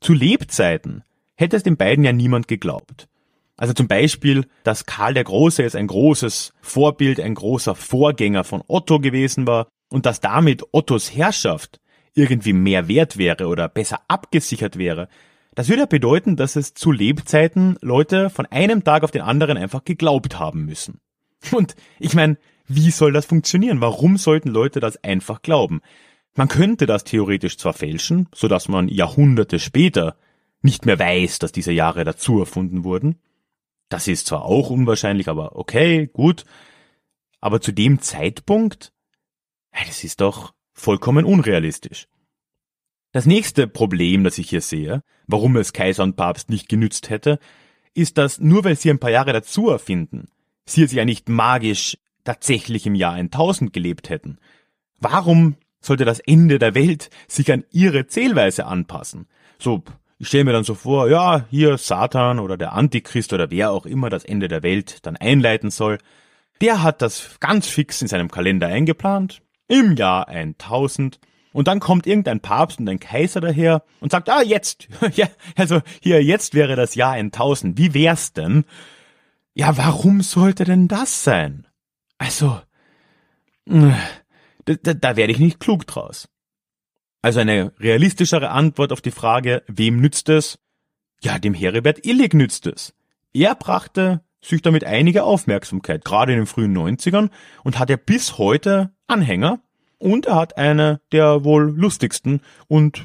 zu 0.00 0.12
Lebzeiten 0.12 1.04
hätte 1.34 1.56
es 1.56 1.62
den 1.62 1.76
beiden 1.76 2.04
ja 2.04 2.12
niemand 2.12 2.48
geglaubt. 2.48 3.08
Also 3.56 3.74
zum 3.74 3.86
Beispiel, 3.86 4.46
dass 4.64 4.86
Karl 4.86 5.14
der 5.14 5.24
Große 5.24 5.62
jetzt 5.62 5.76
ein 5.76 5.86
großes 5.86 6.52
Vorbild, 6.60 7.20
ein 7.20 7.34
großer 7.34 7.74
Vorgänger 7.74 8.44
von 8.44 8.62
Otto 8.66 8.98
gewesen 8.98 9.46
war 9.46 9.68
und 9.88 10.06
dass 10.06 10.20
damit 10.20 10.64
Ottos 10.72 11.14
Herrschaft 11.14 11.80
irgendwie 12.14 12.52
mehr 12.52 12.88
wert 12.88 13.18
wäre 13.18 13.46
oder 13.46 13.68
besser 13.68 14.00
abgesichert 14.08 14.78
wäre, 14.78 15.08
das 15.54 15.68
würde 15.68 15.80
ja 15.80 15.86
bedeuten, 15.86 16.36
dass 16.36 16.56
es 16.56 16.72
zu 16.74 16.92
Lebzeiten 16.92 17.76
Leute 17.82 18.30
von 18.30 18.46
einem 18.46 18.84
Tag 18.84 19.04
auf 19.04 19.10
den 19.10 19.22
anderen 19.22 19.58
einfach 19.58 19.84
geglaubt 19.84 20.38
haben 20.38 20.64
müssen. 20.64 20.98
Und 21.52 21.76
ich 21.98 22.14
meine, 22.14 22.38
wie 22.66 22.90
soll 22.90 23.12
das 23.12 23.26
funktionieren? 23.26 23.80
Warum 23.80 24.16
sollten 24.16 24.48
Leute 24.48 24.80
das 24.80 25.02
einfach 25.04 25.42
glauben? 25.42 25.82
Man 26.34 26.48
könnte 26.48 26.86
das 26.86 27.04
theoretisch 27.04 27.58
zwar 27.58 27.74
fälschen, 27.74 28.28
so 28.34 28.48
dass 28.48 28.68
man 28.68 28.88
Jahrhunderte 28.88 29.58
später 29.58 30.16
nicht 30.62 30.86
mehr 30.86 30.98
weiß, 30.98 31.38
dass 31.38 31.52
diese 31.52 31.72
Jahre 31.72 32.04
dazu 32.04 32.38
erfunden 32.38 32.84
wurden. 32.84 33.18
Das 33.88 34.08
ist 34.08 34.26
zwar 34.26 34.44
auch 34.44 34.70
unwahrscheinlich, 34.70 35.28
aber 35.28 35.56
okay, 35.56 36.08
gut. 36.12 36.44
Aber 37.40 37.60
zu 37.60 37.72
dem 37.72 38.00
Zeitpunkt 38.00 38.92
das 39.72 40.04
ist 40.04 40.20
doch 40.20 40.54
vollkommen 40.72 41.24
unrealistisch. 41.24 42.06
Das 43.12 43.26
nächste 43.26 43.66
Problem, 43.66 44.24
das 44.24 44.38
ich 44.38 44.50
hier 44.50 44.60
sehe, 44.60 45.02
warum 45.26 45.56
es 45.56 45.72
Kaiser 45.72 46.02
und 46.02 46.16
Papst 46.16 46.50
nicht 46.50 46.68
genützt 46.68 47.10
hätte, 47.10 47.38
ist, 47.94 48.16
dass 48.16 48.38
nur 48.38 48.64
weil 48.64 48.76
sie 48.76 48.90
ein 48.90 48.98
paar 48.98 49.10
Jahre 49.10 49.32
dazu 49.32 49.68
erfinden, 49.68 50.28
sie 50.64 50.82
es 50.82 50.92
ja 50.92 51.04
nicht 51.04 51.28
magisch 51.28 51.98
tatsächlich 52.24 52.86
im 52.86 52.94
Jahr 52.94 53.14
1000 53.14 53.72
gelebt 53.72 54.08
hätten. 54.08 54.38
Warum 54.98 55.56
sollte 55.82 56.04
das 56.04 56.20
Ende 56.20 56.58
der 56.58 56.74
Welt 56.74 57.10
sich 57.28 57.52
an 57.52 57.64
ihre 57.70 58.06
Zählweise 58.06 58.66
anpassen? 58.66 59.26
So, 59.58 59.82
ich 60.18 60.28
stelle 60.28 60.44
mir 60.44 60.52
dann 60.52 60.64
so 60.64 60.74
vor, 60.74 61.10
ja, 61.10 61.44
hier 61.50 61.76
Satan 61.78 62.38
oder 62.38 62.56
der 62.56 62.72
Antichrist 62.72 63.32
oder 63.32 63.50
wer 63.50 63.72
auch 63.72 63.86
immer 63.86 64.08
das 64.08 64.24
Ende 64.24 64.48
der 64.48 64.62
Welt 64.62 65.04
dann 65.04 65.16
einleiten 65.16 65.70
soll, 65.70 65.98
der 66.60 66.82
hat 66.82 67.02
das 67.02 67.40
ganz 67.40 67.66
fix 67.66 68.00
in 68.02 68.08
seinem 68.08 68.30
Kalender 68.30 68.68
eingeplant, 68.68 69.42
im 69.66 69.96
Jahr 69.96 70.28
1000. 70.28 71.18
Und 71.52 71.66
dann 71.66 71.80
kommt 71.80 72.06
irgendein 72.06 72.38
Papst 72.38 72.78
und 72.78 72.88
ein 72.88 73.00
Kaiser 73.00 73.40
daher 73.40 73.82
und 74.00 74.12
sagt, 74.12 74.30
ah, 74.30 74.42
jetzt, 74.42 74.86
ja, 75.14 75.26
also 75.56 75.80
hier, 76.00 76.22
jetzt 76.22 76.54
wäre 76.54 76.76
das 76.76 76.94
Jahr 76.94 77.12
1000. 77.12 77.76
Wie 77.76 77.92
wär's 77.92 78.32
denn? 78.32 78.64
Ja, 79.54 79.76
warum 79.76 80.22
sollte 80.22 80.62
denn 80.62 80.86
das 80.86 81.24
sein? 81.24 81.66
Also, 82.18 82.60
da, 84.64 84.74
da, 84.74 84.94
da 84.94 85.16
werde 85.16 85.32
ich 85.32 85.38
nicht 85.38 85.60
klug 85.60 85.86
draus. 85.86 86.28
Also 87.22 87.40
eine 87.40 87.72
realistischere 87.78 88.50
Antwort 88.50 88.92
auf 88.92 89.00
die 89.00 89.10
Frage, 89.10 89.62
wem 89.68 90.00
nützt 90.00 90.28
es? 90.28 90.58
Ja, 91.22 91.38
dem 91.38 91.54
Heribert 91.54 92.04
Illig 92.04 92.34
nützt 92.34 92.66
es. 92.66 92.94
Er 93.32 93.54
brachte 93.54 94.22
sich 94.40 94.60
damit 94.60 94.84
einige 94.84 95.22
Aufmerksamkeit, 95.22 96.04
gerade 96.04 96.32
in 96.32 96.38
den 96.38 96.46
frühen 96.46 96.76
90ern, 96.76 97.30
und 97.62 97.78
hat 97.78 97.90
ja 97.90 97.96
bis 97.96 98.38
heute 98.38 98.92
Anhänger 99.06 99.60
und 99.98 100.26
er 100.26 100.34
hat 100.34 100.56
eine 100.56 101.00
der 101.12 101.44
wohl 101.44 101.72
lustigsten 101.76 102.40
und 102.66 103.04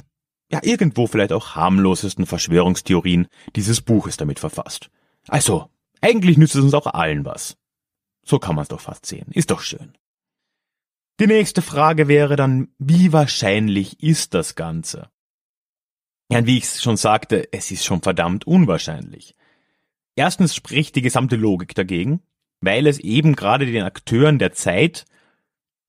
ja 0.51 0.59
irgendwo 0.63 1.05
vielleicht 1.05 1.31
auch 1.31 1.55
harmlosesten 1.55 2.25
Verschwörungstheorien 2.25 3.27
dieses 3.55 3.81
Buches 3.81 4.17
damit 4.17 4.39
verfasst. 4.39 4.89
Also, 5.27 5.69
eigentlich 6.01 6.37
nützt 6.37 6.55
es 6.55 6.63
uns 6.63 6.73
auch 6.73 6.87
allen 6.87 7.23
was. 7.23 7.57
So 8.23 8.39
kann 8.39 8.55
man 8.55 8.63
es 8.63 8.69
doch 8.69 8.81
fast 8.81 9.05
sehen. 9.05 9.27
Ist 9.31 9.51
doch 9.51 9.61
schön. 9.61 9.93
Die 11.19 11.27
nächste 11.27 11.61
Frage 11.61 12.07
wäre 12.07 12.35
dann, 12.35 12.69
wie 12.77 13.11
wahrscheinlich 13.11 14.01
ist 14.01 14.33
das 14.33 14.55
Ganze? 14.55 15.09
Ja, 16.31 16.45
wie 16.45 16.57
ich 16.57 16.69
schon 16.69 16.97
sagte, 16.97 17.51
es 17.51 17.71
ist 17.71 17.85
schon 17.85 18.01
verdammt 18.01 18.45
unwahrscheinlich. 18.45 19.33
Erstens 20.15 20.55
spricht 20.55 20.95
die 20.95 21.01
gesamte 21.01 21.35
Logik 21.35 21.73
dagegen, 21.73 22.21
weil 22.61 22.85
es 22.85 22.99
eben 22.99 23.35
gerade 23.35 23.65
den 23.65 23.83
Akteuren 23.83 24.39
der 24.39 24.51
Zeit 24.51 25.05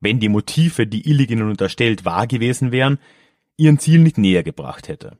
wenn 0.00 0.20
die 0.20 0.28
Motive, 0.28 0.86
die 0.86 1.08
Illig 1.08 1.30
ihnen 1.30 1.48
unterstellt, 1.50 2.04
wahr 2.04 2.26
gewesen 2.26 2.72
wären, 2.72 2.98
ihren 3.56 3.78
Ziel 3.78 4.00
nicht 4.00 4.18
näher 4.18 4.42
gebracht 4.42 4.88
hätte. 4.88 5.18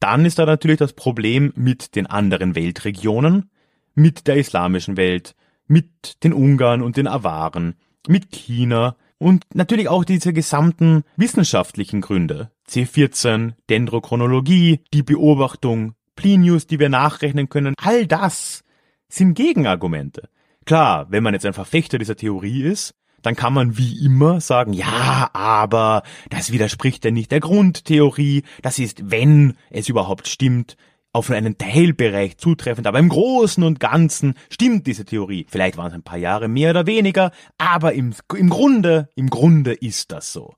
Dann 0.00 0.24
ist 0.24 0.38
da 0.38 0.46
natürlich 0.46 0.78
das 0.78 0.92
Problem 0.92 1.52
mit 1.56 1.94
den 1.94 2.06
anderen 2.06 2.54
Weltregionen, 2.54 3.50
mit 3.94 4.26
der 4.26 4.36
islamischen 4.36 4.96
Welt, 4.96 5.34
mit 5.66 6.22
den 6.24 6.32
Ungarn 6.32 6.82
und 6.82 6.96
den 6.96 7.06
Awaren, 7.06 7.76
mit 8.08 8.30
China 8.30 8.96
und 9.18 9.44
natürlich 9.54 9.88
auch 9.88 10.04
diese 10.04 10.32
gesamten 10.32 11.04
wissenschaftlichen 11.16 12.00
Gründe. 12.00 12.50
C14, 12.68 13.52
Dendrochronologie, 13.68 14.80
die 14.94 15.02
Beobachtung, 15.02 15.94
Plinius, 16.16 16.66
die 16.66 16.78
wir 16.78 16.88
nachrechnen 16.88 17.48
können, 17.48 17.74
all 17.78 18.06
das 18.06 18.64
sind 19.08 19.34
Gegenargumente. 19.34 20.28
Klar, 20.64 21.06
wenn 21.10 21.22
man 21.22 21.34
jetzt 21.34 21.46
ein 21.46 21.52
Verfechter 21.52 21.98
dieser 21.98 22.16
Theorie 22.16 22.62
ist, 22.62 22.94
dann 23.22 23.36
kann 23.36 23.52
man 23.52 23.76
wie 23.76 24.04
immer 24.04 24.40
sagen, 24.40 24.72
ja, 24.72 25.30
aber 25.32 26.02
das 26.30 26.52
widerspricht 26.52 27.04
ja 27.04 27.10
nicht 27.10 27.30
der 27.30 27.40
Grundtheorie, 27.40 28.44
das 28.62 28.78
ist, 28.78 29.10
wenn 29.10 29.54
es 29.70 29.88
überhaupt 29.88 30.28
stimmt, 30.28 30.76
auf 31.12 31.28
nur 31.28 31.38
einen 31.38 31.58
Teilbereich 31.58 32.38
zutreffend, 32.38 32.86
aber 32.86 32.98
im 32.98 33.08
Großen 33.08 33.62
und 33.64 33.80
Ganzen 33.80 34.34
stimmt 34.48 34.86
diese 34.86 35.04
Theorie. 35.04 35.46
Vielleicht 35.48 35.76
waren 35.76 35.88
es 35.88 35.94
ein 35.94 36.02
paar 36.02 36.18
Jahre 36.18 36.48
mehr 36.48 36.70
oder 36.70 36.86
weniger, 36.86 37.32
aber 37.58 37.92
im, 37.94 38.14
im 38.36 38.48
Grunde, 38.48 39.08
im 39.16 39.28
Grunde 39.28 39.72
ist 39.72 40.12
das 40.12 40.32
so. 40.32 40.54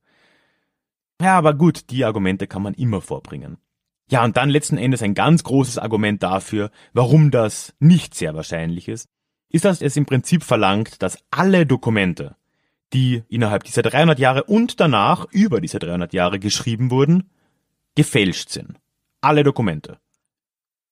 Ja, 1.21 1.39
aber 1.39 1.55
gut, 1.55 1.91
die 1.91 2.05
Argumente 2.05 2.47
kann 2.47 2.63
man 2.63 2.75
immer 2.75 3.01
vorbringen. 3.01 3.59
Ja, 4.11 4.25
und 4.25 4.37
dann 4.37 4.51
letzten 4.51 4.77
Endes 4.77 5.03
ein 5.03 5.15
ganz 5.15 5.43
großes 5.45 5.79
Argument 5.79 6.23
dafür, 6.23 6.71
warum 6.93 7.31
das 7.31 7.75
nicht 7.79 8.15
sehr 8.15 8.35
wahrscheinlich 8.35 8.89
ist, 8.89 9.09
ist, 9.49 9.65
dass 9.65 9.81
es 9.81 9.97
im 9.97 10.05
Prinzip 10.05 10.43
verlangt, 10.43 11.03
dass 11.03 11.19
alle 11.31 11.65
Dokumente, 11.65 12.37
die 12.93 13.23
innerhalb 13.29 13.65
dieser 13.65 13.83
300 13.83 14.19
Jahre 14.19 14.45
und 14.45 14.81
danach 14.81 15.27
über 15.31 15.61
diese 15.61 15.79
300 15.79 16.13
Jahre 16.13 16.39
geschrieben 16.39 16.91
wurden, 16.91 17.31
gefälscht 17.95 18.51
sind. 18.51 18.79
alle 19.23 19.45
Dokumente. 19.45 19.99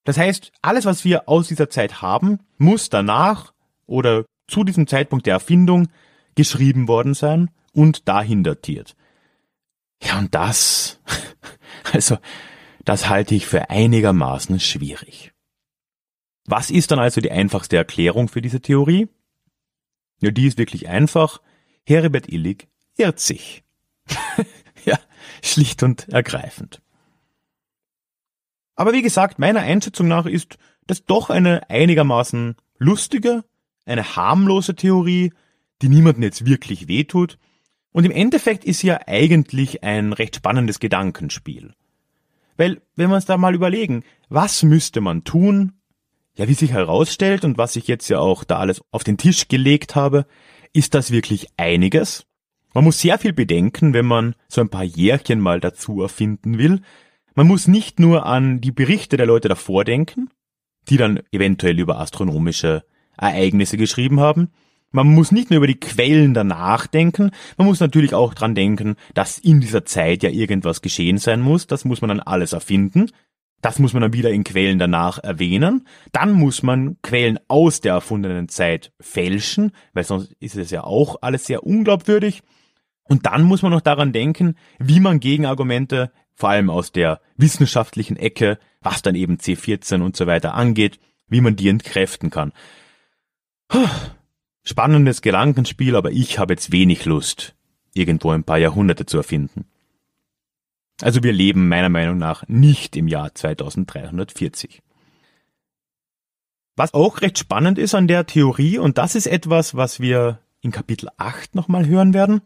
Das 0.03 0.17
heißt, 0.17 0.51
alles, 0.61 0.85
was 0.85 1.05
wir 1.05 1.29
aus 1.29 1.47
dieser 1.47 1.69
Zeit 1.69 2.01
haben, 2.01 2.39
muss 2.57 2.89
danach 2.89 3.53
oder 3.85 4.25
zu 4.47 4.63
diesem 4.63 4.87
Zeitpunkt 4.87 5.25
der 5.25 5.33
Erfindung 5.33 5.89
geschrieben 6.35 6.87
worden 6.87 7.13
sein 7.13 7.51
und 7.73 8.07
dahin 8.07 8.43
datiert. 8.43 8.95
Ja, 10.01 10.17
und 10.17 10.33
das, 10.33 10.99
also, 11.93 12.17
das 12.83 13.09
halte 13.09 13.35
ich 13.35 13.45
für 13.45 13.69
einigermaßen 13.69 14.59
schwierig. 14.59 15.33
Was 16.45 16.71
ist 16.71 16.91
dann 16.91 16.99
also 16.99 17.21
die 17.21 17.31
einfachste 17.31 17.77
Erklärung 17.77 18.27
für 18.27 18.41
diese 18.41 18.61
Theorie? 18.61 19.07
Ja, 20.21 20.31
die 20.31 20.47
ist 20.47 20.57
wirklich 20.57 20.87
einfach. 20.89 21.41
Heribert 21.85 22.27
Illig 22.27 22.67
irrt 22.97 23.19
sich. 23.19 23.63
ja, 24.85 24.99
schlicht 25.43 25.83
und 25.83 26.09
ergreifend. 26.09 26.81
Aber 28.81 28.93
wie 28.93 29.03
gesagt, 29.03 29.37
meiner 29.37 29.59
Einschätzung 29.59 30.07
nach 30.07 30.25
ist 30.25 30.57
das 30.87 31.05
doch 31.05 31.29
eine 31.29 31.69
einigermaßen 31.69 32.55
lustige, 32.79 33.43
eine 33.85 34.15
harmlose 34.15 34.73
Theorie, 34.73 35.33
die 35.83 35.87
niemandem 35.87 36.23
jetzt 36.23 36.47
wirklich 36.47 36.87
wehtut. 36.87 37.37
Und 37.91 38.05
im 38.05 38.11
Endeffekt 38.11 38.65
ist 38.65 38.81
ja 38.81 39.01
eigentlich 39.05 39.83
ein 39.83 40.13
recht 40.13 40.37
spannendes 40.37 40.79
Gedankenspiel. 40.79 41.75
Weil, 42.57 42.81
wenn 42.95 43.09
wir 43.11 43.17
uns 43.17 43.27
da 43.27 43.37
mal 43.37 43.53
überlegen, 43.53 44.03
was 44.29 44.63
müsste 44.63 44.99
man 44.99 45.23
tun? 45.23 45.73
Ja, 46.35 46.47
wie 46.47 46.55
sich 46.55 46.71
herausstellt 46.71 47.45
und 47.45 47.59
was 47.59 47.75
ich 47.75 47.87
jetzt 47.87 48.09
ja 48.09 48.17
auch 48.17 48.43
da 48.43 48.57
alles 48.57 48.81
auf 48.89 49.03
den 49.03 49.17
Tisch 49.17 49.47
gelegt 49.47 49.93
habe, 49.93 50.25
ist 50.73 50.95
das 50.95 51.11
wirklich 51.11 51.49
einiges. 51.55 52.25
Man 52.73 52.83
muss 52.83 52.99
sehr 52.99 53.19
viel 53.19 53.33
bedenken, 53.33 53.93
wenn 53.93 54.07
man 54.07 54.33
so 54.47 54.59
ein 54.59 54.69
paar 54.69 54.83
Jährchen 54.83 55.39
mal 55.39 55.59
dazu 55.59 56.01
erfinden 56.01 56.57
will. 56.57 56.81
Man 57.35 57.47
muss 57.47 57.67
nicht 57.67 57.99
nur 57.99 58.25
an 58.25 58.61
die 58.61 58.71
Berichte 58.71 59.17
der 59.17 59.25
Leute 59.25 59.47
davor 59.47 59.85
denken, 59.85 60.29
die 60.89 60.97
dann 60.97 61.21
eventuell 61.31 61.79
über 61.79 61.99
astronomische 61.99 62.83
Ereignisse 63.17 63.77
geschrieben 63.77 64.19
haben. 64.19 64.49
Man 64.91 65.07
muss 65.07 65.31
nicht 65.31 65.49
nur 65.49 65.57
über 65.57 65.67
die 65.67 65.79
Quellen 65.79 66.33
danach 66.33 66.85
denken, 66.87 67.31
man 67.57 67.67
muss 67.67 67.79
natürlich 67.79 68.13
auch 68.13 68.33
dran 68.33 68.55
denken, 68.55 68.95
dass 69.13 69.37
in 69.37 69.61
dieser 69.61 69.85
Zeit 69.85 70.21
ja 70.23 70.29
irgendwas 70.29 70.81
geschehen 70.81 71.17
sein 71.17 71.39
muss, 71.39 71.65
das 71.65 71.85
muss 71.85 72.01
man 72.01 72.09
dann 72.09 72.19
alles 72.19 72.51
erfinden. 72.51 73.07
Das 73.61 73.77
muss 73.77 73.93
man 73.93 74.01
dann 74.01 74.13
wieder 74.13 74.31
in 74.31 74.43
Quellen 74.43 74.79
danach 74.79 75.19
erwähnen. 75.19 75.87
Dann 76.11 76.33
muss 76.33 76.63
man 76.63 76.97
Quellen 77.03 77.39
aus 77.47 77.79
der 77.79 77.93
erfundenen 77.93 78.49
Zeit 78.49 78.91
fälschen, 78.99 79.71
weil 79.93 80.03
sonst 80.03 80.33
ist 80.39 80.57
es 80.57 80.71
ja 80.71 80.83
auch 80.83 81.17
alles 81.21 81.45
sehr 81.45 81.63
unglaubwürdig. 81.63 82.41
Und 83.03 83.27
dann 83.27 83.43
muss 83.43 83.61
man 83.61 83.71
noch 83.71 83.81
daran 83.81 84.13
denken, 84.13 84.55
wie 84.79 84.99
man 84.99 85.19
Gegenargumente, 85.19 86.11
vor 86.35 86.49
allem 86.49 86.69
aus 86.69 86.91
der 86.91 87.21
wissenschaftlichen 87.37 88.17
Ecke, 88.17 88.57
was 88.81 89.01
dann 89.01 89.15
eben 89.15 89.37
C14 89.37 90.01
und 90.01 90.15
so 90.15 90.27
weiter 90.27 90.53
angeht, 90.53 90.99
wie 91.27 91.41
man 91.41 91.55
die 91.55 91.69
entkräften 91.69 92.29
kann. 92.29 92.51
Spannendes 94.63 95.21
Gedankenspiel, 95.21 95.95
aber 95.95 96.11
ich 96.11 96.37
habe 96.39 96.53
jetzt 96.53 96.71
wenig 96.71 97.05
Lust, 97.05 97.55
irgendwo 97.93 98.31
ein 98.31 98.43
paar 98.43 98.57
Jahrhunderte 98.57 99.05
zu 99.05 99.17
erfinden. 99.17 99.65
Also 101.01 101.23
wir 101.23 101.33
leben 101.33 101.67
meiner 101.67 101.89
Meinung 101.89 102.17
nach 102.17 102.47
nicht 102.47 102.95
im 102.95 103.07
Jahr 103.07 103.33
2340. 103.33 104.81
Was 106.75 106.93
auch 106.93 107.21
recht 107.21 107.37
spannend 107.37 107.77
ist 107.77 107.95
an 107.95 108.07
der 108.07 108.25
Theorie, 108.25 108.77
und 108.77 108.97
das 108.97 109.15
ist 109.15 109.27
etwas, 109.27 109.75
was 109.75 109.99
wir 109.99 110.39
in 110.61 110.71
Kapitel 110.71 111.09
8 111.17 111.55
nochmal 111.55 111.87
hören 111.87 112.13
werden, 112.13 112.41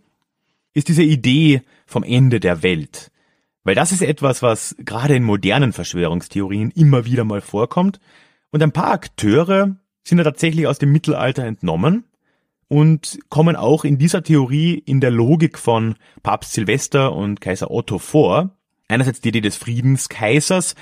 ist 0.74 0.88
diese 0.88 1.04
Idee 1.04 1.62
vom 1.86 2.04
Ende 2.04 2.39
der 2.39 2.63
Welt. 2.63 3.12
Weil 3.65 3.75
das 3.75 3.91
ist 3.91 4.01
etwas, 4.01 4.41
was 4.41 4.75
gerade 4.80 5.15
in 5.15 5.23
modernen 5.23 5.73
Verschwörungstheorien 5.73 6.71
immer 6.71 7.04
wieder 7.06 7.25
mal 7.25 7.41
vorkommt. 7.41 7.99
Und 8.51 8.63
ein 8.63 8.71
paar 8.71 8.91
Akteure 8.91 9.75
sind 10.04 10.19
ja 10.19 10.23
tatsächlich 10.23 10.67
aus 10.67 10.78
dem 10.78 10.91
Mittelalter 10.91 11.43
entnommen 11.43 12.06
und 12.67 13.19
kommen 13.30 13.56
auch 13.56 13.84
in 13.84 13.97
dieser 13.97 14.23
Theorie 14.23 14.75
in 14.86 15.01
der 15.01 15.12
Logik 15.12 15.58
von 15.58 15.95
Papst 16.21 16.54
Silvester 16.54 17.13
und 17.13 17.41
Kaiser 17.41 17.71
Otto 17.71 17.97
vor. 17.97 18.56
Einerseits 18.88 19.19
die 19.19 19.30
Idee 19.30 19.41
des 19.41 19.58
Friedenskaisers, 19.58 20.75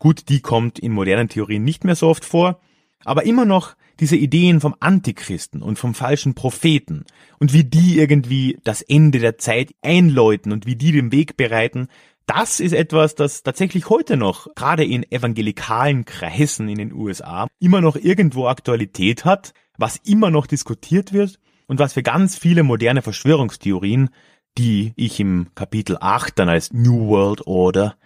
gut, 0.00 0.28
die 0.28 0.40
kommt 0.40 0.80
in 0.80 0.92
modernen 0.92 1.28
Theorien 1.28 1.62
nicht 1.62 1.84
mehr 1.84 1.94
so 1.94 2.08
oft 2.08 2.24
vor, 2.24 2.60
aber 3.04 3.24
immer 3.24 3.44
noch 3.44 3.76
diese 4.00 4.16
Ideen 4.16 4.60
vom 4.60 4.74
Antichristen 4.80 5.62
und 5.62 5.78
vom 5.78 5.94
falschen 5.94 6.34
Propheten 6.34 7.04
und 7.38 7.52
wie 7.52 7.62
die 7.62 7.98
irgendwie 7.98 8.58
das 8.64 8.82
Ende 8.82 9.20
der 9.20 9.38
Zeit 9.38 9.72
einläuten 9.82 10.50
und 10.50 10.66
wie 10.66 10.74
die 10.74 10.90
den 10.90 11.12
Weg 11.12 11.36
bereiten, 11.36 11.86
das 12.26 12.60
ist 12.60 12.72
etwas, 12.72 13.14
das 13.14 13.42
tatsächlich 13.42 13.90
heute 13.90 14.16
noch, 14.16 14.54
gerade 14.54 14.84
in 14.84 15.10
evangelikalen 15.10 16.04
Kreisen 16.04 16.68
in 16.68 16.78
den 16.78 16.92
USA, 16.92 17.48
immer 17.58 17.80
noch 17.80 17.96
irgendwo 17.96 18.46
Aktualität 18.46 19.24
hat, 19.24 19.52
was 19.76 19.96
immer 20.04 20.30
noch 20.30 20.46
diskutiert 20.46 21.12
wird 21.12 21.38
und 21.66 21.78
was 21.78 21.92
für 21.92 22.02
ganz 22.02 22.36
viele 22.36 22.62
moderne 22.62 23.02
Verschwörungstheorien, 23.02 24.10
die 24.56 24.92
ich 24.96 25.20
im 25.20 25.48
Kapitel 25.54 25.98
8 26.00 26.38
dann 26.38 26.48
als 26.48 26.72
New 26.72 27.08
World 27.08 27.46
Order, 27.46 27.96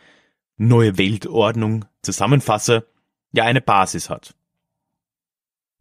neue 0.56 0.98
Weltordnung 0.98 1.84
zusammenfasse, 2.02 2.86
ja 3.32 3.44
eine 3.44 3.60
Basis 3.60 4.10
hat. 4.10 4.34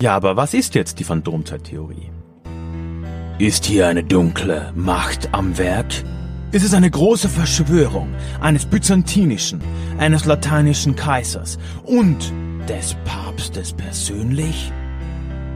Ja, 0.02 0.16
aber 0.16 0.36
was 0.36 0.54
ist 0.54 0.76
jetzt 0.76 1.00
die 1.00 1.04
Phantomzeittheorie? 1.04 2.12
Ist 3.40 3.66
hier 3.66 3.88
eine 3.88 4.04
dunkle 4.04 4.72
Macht 4.76 5.34
am 5.34 5.58
Werk? 5.58 6.04
Ist 6.54 6.64
es 6.64 6.74
eine 6.74 6.90
große 6.90 7.28
Verschwörung 7.28 8.08
eines 8.40 8.66
byzantinischen, 8.66 9.60
eines 9.98 10.24
lateinischen 10.24 10.96
Kaisers 10.96 11.60
und 11.84 12.32
des 12.70 12.96
Papstes 13.04 13.74
persönlich? 13.74 14.72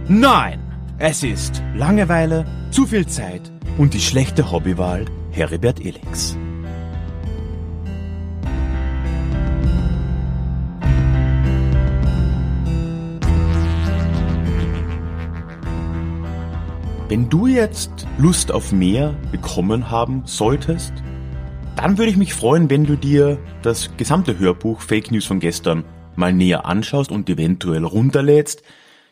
Nein, 0.10 0.60
es 0.98 1.24
ist 1.24 1.64
Langeweile, 1.76 2.46
zu 2.72 2.86
viel 2.86 3.08
Zeit 3.08 3.50
und 3.78 3.94
die 3.94 4.02
schlechte 4.02 4.52
Hobbywahl 4.52 5.06
Heribert 5.32 5.80
Illings. 5.80 6.38
Wenn 17.12 17.28
du 17.28 17.46
jetzt 17.46 18.08
Lust 18.20 18.54
auf 18.54 18.72
mehr 18.72 19.10
bekommen 19.34 19.92
haben 19.92 20.24
solltest, 20.26 20.94
dann 21.76 21.98
würde 21.98 22.10
ich 22.10 22.16
mich 22.16 22.34
freuen, 22.34 22.70
wenn 22.70 22.86
du 22.86 22.96
dir 22.96 23.38
das 23.64 23.90
gesamte 23.98 24.40
Hörbuch 24.40 24.80
Fake 24.80 25.12
News 25.12 25.26
von 25.26 25.42
gestern 25.42 25.84
mal 26.16 26.32
näher 26.32 26.66
anschaust 26.66 27.12
und 27.12 27.30
eventuell 27.30 27.84
runterlädst. 27.84 28.64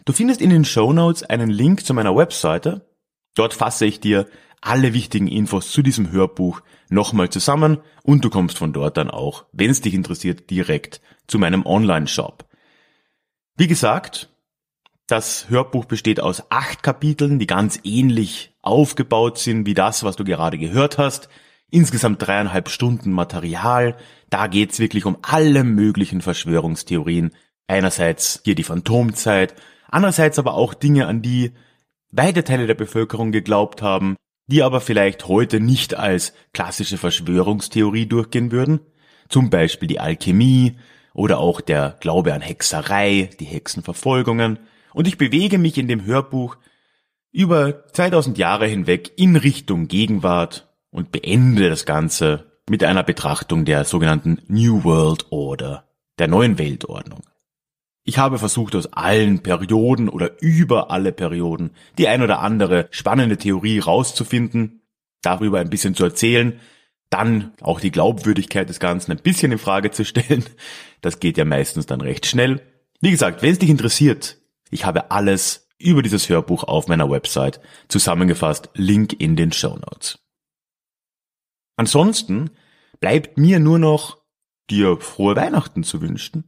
Du 0.05 0.13
findest 0.13 0.39
in 0.39 0.49
den 0.49 0.63
Show 0.63 0.93
Notes 0.93 1.23
einen 1.23 1.49
Link 1.49 1.85
zu 1.85 1.93
meiner 1.93 2.15
Webseite. 2.15 2.89
Dort 3.35 3.53
fasse 3.53 3.85
ich 3.85 3.99
dir 3.99 4.27
alle 4.61 4.93
wichtigen 4.93 5.27
Infos 5.27 5.69
zu 5.69 5.81
diesem 5.81 6.09
Hörbuch 6.09 6.61
nochmal 6.87 7.29
zusammen 7.29 7.79
und 8.03 8.23
du 8.23 8.29
kommst 8.29 8.57
von 8.57 8.71
dort 8.71 8.95
dann 8.95 9.11
auch, 9.11 9.43
wenn 9.51 9.71
es 9.71 9.81
dich 9.81 9.93
interessiert, 9.93 10.49
direkt 10.49 11.01
zu 11.27 11.37
meinem 11.37 11.65
Online-Shop. 11.65 12.45
Wie 13.57 13.67
gesagt, 13.67 14.29
das 15.11 15.49
Hörbuch 15.49 15.85
besteht 15.85 16.19
aus 16.19 16.43
acht 16.49 16.83
Kapiteln, 16.83 17.39
die 17.39 17.47
ganz 17.47 17.79
ähnlich 17.83 18.53
aufgebaut 18.61 19.39
sind 19.39 19.65
wie 19.65 19.73
das, 19.73 20.03
was 20.03 20.15
du 20.15 20.23
gerade 20.23 20.57
gehört 20.57 20.97
hast. 20.97 21.29
Insgesamt 21.71 22.25
dreieinhalb 22.25 22.69
Stunden 22.69 23.11
Material. 23.11 23.95
Da 24.29 24.47
geht's 24.47 24.79
wirklich 24.79 25.05
um 25.05 25.17
alle 25.21 25.63
möglichen 25.63 26.21
Verschwörungstheorien. 26.21 27.31
Einerseits 27.67 28.41
hier 28.43 28.55
die 28.55 28.63
Phantomzeit, 28.63 29.55
andererseits 29.87 30.39
aber 30.39 30.53
auch 30.53 30.73
Dinge, 30.73 31.07
an 31.07 31.21
die 31.21 31.53
weite 32.11 32.43
Teile 32.43 32.67
der 32.67 32.75
Bevölkerung 32.75 33.31
geglaubt 33.31 33.81
haben, 33.81 34.15
die 34.47 34.63
aber 34.63 34.81
vielleicht 34.81 35.27
heute 35.27 35.59
nicht 35.59 35.95
als 35.95 36.33
klassische 36.53 36.97
Verschwörungstheorie 36.97 38.07
durchgehen 38.07 38.51
würden. 38.51 38.79
Zum 39.27 39.49
Beispiel 39.49 39.87
die 39.87 39.99
Alchemie 39.99 40.77
oder 41.13 41.39
auch 41.39 41.61
der 41.61 41.97
Glaube 41.99 42.33
an 42.33 42.41
Hexerei, 42.41 43.29
die 43.39 43.45
Hexenverfolgungen 43.45 44.59
und 44.99 45.07
ich 45.07 45.17
bewege 45.17 45.57
mich 45.59 45.77
in 45.77 45.87
dem 45.87 46.03
Hörbuch 46.03 46.57
über 47.31 47.87
2000 47.93 48.37
Jahre 48.37 48.67
hinweg 48.67 49.13
in 49.15 49.37
Richtung 49.37 49.87
Gegenwart 49.87 50.67
und 50.89 51.13
beende 51.13 51.69
das 51.69 51.85
Ganze 51.85 52.51
mit 52.69 52.83
einer 52.83 53.03
Betrachtung 53.03 53.63
der 53.63 53.85
sogenannten 53.85 54.41
New 54.49 54.83
World 54.83 55.27
Order, 55.29 55.87
der 56.17 56.27
neuen 56.27 56.57
Weltordnung. 56.57 57.21
Ich 58.03 58.17
habe 58.17 58.39
versucht, 58.39 58.75
aus 58.75 58.91
allen 58.91 59.39
Perioden 59.39 60.09
oder 60.09 60.31
über 60.41 60.91
alle 60.91 61.13
Perioden 61.13 61.71
die 61.97 62.09
ein 62.09 62.21
oder 62.21 62.41
andere 62.41 62.89
spannende 62.91 63.37
Theorie 63.37 63.79
rauszufinden, 63.79 64.81
darüber 65.21 65.61
ein 65.61 65.69
bisschen 65.69 65.95
zu 65.95 66.03
erzählen, 66.03 66.59
dann 67.09 67.53
auch 67.61 67.79
die 67.79 67.91
Glaubwürdigkeit 67.91 68.67
des 68.67 68.81
Ganzen 68.81 69.13
ein 69.13 69.23
bisschen 69.23 69.53
in 69.53 69.59
Frage 69.59 69.91
zu 69.91 70.03
stellen. 70.03 70.43
Das 70.99 71.21
geht 71.21 71.37
ja 71.37 71.45
meistens 71.45 71.85
dann 71.85 72.01
recht 72.01 72.25
schnell. 72.25 72.61
Wie 72.99 73.11
gesagt, 73.11 73.41
wenn 73.41 73.53
es 73.53 73.59
dich 73.59 73.69
interessiert, 73.69 74.35
ich 74.69 74.85
habe 74.85 75.11
alles 75.11 75.67
über 75.77 76.03
dieses 76.03 76.27
Hörbuch 76.29 76.63
auf 76.63 76.87
meiner 76.87 77.09
Website 77.09 77.61
zusammengefasst, 77.87 78.69
Link 78.73 79.13
in 79.13 79.35
den 79.35 79.51
Show 79.51 79.75
Notes. 79.77 80.19
Ansonsten 81.77 82.51
bleibt 82.99 83.37
mir 83.37 83.59
nur 83.59 83.79
noch 83.79 84.17
dir 84.69 84.97
frohe 84.97 85.35
Weihnachten 85.35 85.83
zu 85.83 86.01
wünschen 86.01 86.43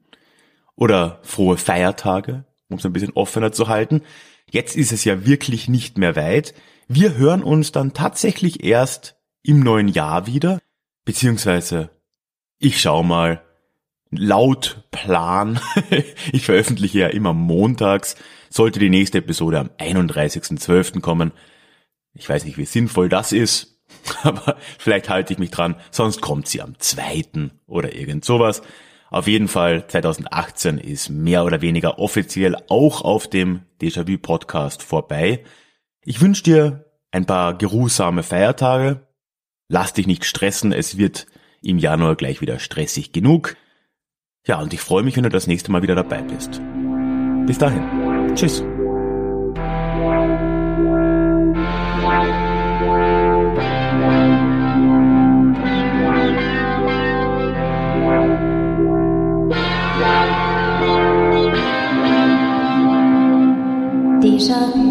oder 0.76 1.20
frohe 1.24 1.58
Feiertage, 1.58 2.46
um 2.70 2.78
es 2.78 2.86
ein 2.86 2.94
bisschen 2.94 3.14
offener 3.14 3.52
zu 3.52 3.68
halten. 3.68 4.02
Jetzt 4.50 4.76
ist 4.76 4.92
es 4.92 5.06
ja 5.06 5.26
wirklich 5.26 5.70
nicht 5.70 5.98
mehr 5.98 6.16
weit. 6.16 6.54
Wir 6.88 7.16
hören 7.16 7.44
uns 7.44 7.72
dann 7.72 7.94
tatsächlich 7.94 8.64
erst 8.64 9.16
im 9.44 9.62
neuen 9.62 9.88
Jahr 9.88 10.28
wieder, 10.28 10.60
beziehungsweise 11.06 11.90
ich 12.60 12.80
schau 12.82 13.02
mal, 13.02 13.42
laut 14.12 14.84
Plan, 14.91 15.60
ich 16.32 16.45
veröffentliche 16.45 17.00
ja 17.00 17.08
immer 17.08 17.34
montags, 17.34 18.15
sollte 18.50 18.80
die 18.80 18.89
nächste 18.89 19.19
Episode 19.19 19.60
am 19.60 19.69
31.12. 19.80 21.00
kommen. 21.00 21.32
Ich 22.13 22.28
weiß 22.28 22.45
nicht, 22.45 22.58
wie 22.58 22.65
sinnvoll 22.65 23.10
das 23.10 23.32
ist, 23.32 23.82
aber 24.24 24.58
vielleicht 24.78 25.10
halte 25.10 25.34
ich 25.34 25.39
mich 25.39 25.52
dran, 25.52 25.76
sonst 25.91 26.21
kommt 26.21 26.47
sie 26.47 26.62
am 26.62 26.78
2. 26.78 27.52
oder 27.67 27.95
irgend 27.95 28.26
sowas. 28.26 28.62
Auf 29.10 29.28
jeden 29.28 29.50
Fall 29.50 29.88
2018 29.88 30.78
ist 30.78 31.10
mehr 31.10 31.43
oder 31.43 31.62
weniger 31.62 32.00
offiziell 32.00 32.56
auch 32.69 33.02
auf 33.02 33.30
dem 33.30 33.63
Déjà-vu 33.82 34.17
Podcast 34.17 34.84
vorbei. 34.84 35.43
Ich 36.04 36.21
wünsche 36.21 36.43
dir 36.43 36.86
ein 37.12 37.26
paar 37.26 37.58
geruhsame 37.58 38.24
Feiertage. 38.24 39.08
Lass 39.67 39.93
dich 39.93 40.08
nicht 40.08 40.24
stressen, 40.24 40.71
es 40.71 40.97
wird 40.97 41.28
im 41.62 41.78
Januar 41.78 42.15
gleich 42.15 42.39
wieder 42.39 42.60
stressig 42.60 43.12
genug. 43.12 43.58
Ja, 44.47 44.60
und 44.60 44.73
ich 44.73 44.82
freue 44.82 45.04
mich, 45.04 45.15
wenn 45.15 45.23
du 45.23 45.30
das 45.30 45.45
nächste 45.45 45.71
Mal 45.71 45.84
wieder 45.84 45.95
dabei 45.95 46.21
bist. 46.23 46.60
Bis 47.45 47.58
dahin. 47.58 48.36
Tschüss. 48.36 48.63
Déjà 64.21 64.90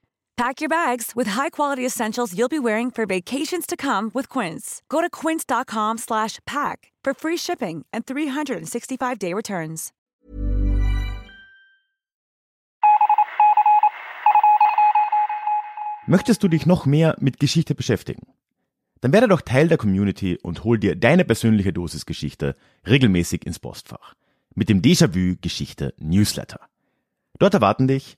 Pack 0.41 0.59
your 0.59 0.69
bags 0.69 1.11
with 1.15 1.33
high-quality 1.37 1.85
essentials 1.85 2.35
you'll 2.35 2.49
be 2.49 2.57
wearing 2.57 2.89
for 2.89 3.05
vacations 3.05 3.67
to 3.67 3.75
come 3.77 4.09
with 4.15 4.27
Quince. 4.27 4.81
Go 4.89 4.99
to 5.01 5.07
quince.com/pack 5.07 6.91
for 7.03 7.13
free 7.13 7.37
shipping 7.37 7.85
and 7.93 8.05
365-day 8.07 9.35
returns. 9.35 9.91
Möchtest 16.07 16.41
du 16.41 16.47
dich 16.47 16.65
noch 16.65 16.87
mehr 16.87 17.15
mit 17.19 17.39
Geschichte 17.39 17.75
beschäftigen? 17.75 18.25
Dann 19.01 19.13
werde 19.13 19.27
doch 19.27 19.41
Teil 19.41 19.67
der 19.67 19.77
Community 19.77 20.39
und 20.41 20.63
hol 20.63 20.79
dir 20.79 20.95
deine 20.95 21.23
persönliche 21.23 21.71
Dosis 21.71 22.07
Geschichte 22.07 22.55
regelmäßig 22.87 23.45
ins 23.45 23.59
Postfach. 23.59 24.15
Mit 24.55 24.69
dem 24.69 24.81
Déjà-vu 24.81 25.35
Geschichte 25.39 25.93
Newsletter. 25.99 26.61
Dort 27.37 27.53
erwarten 27.53 27.87
dich 27.87 28.17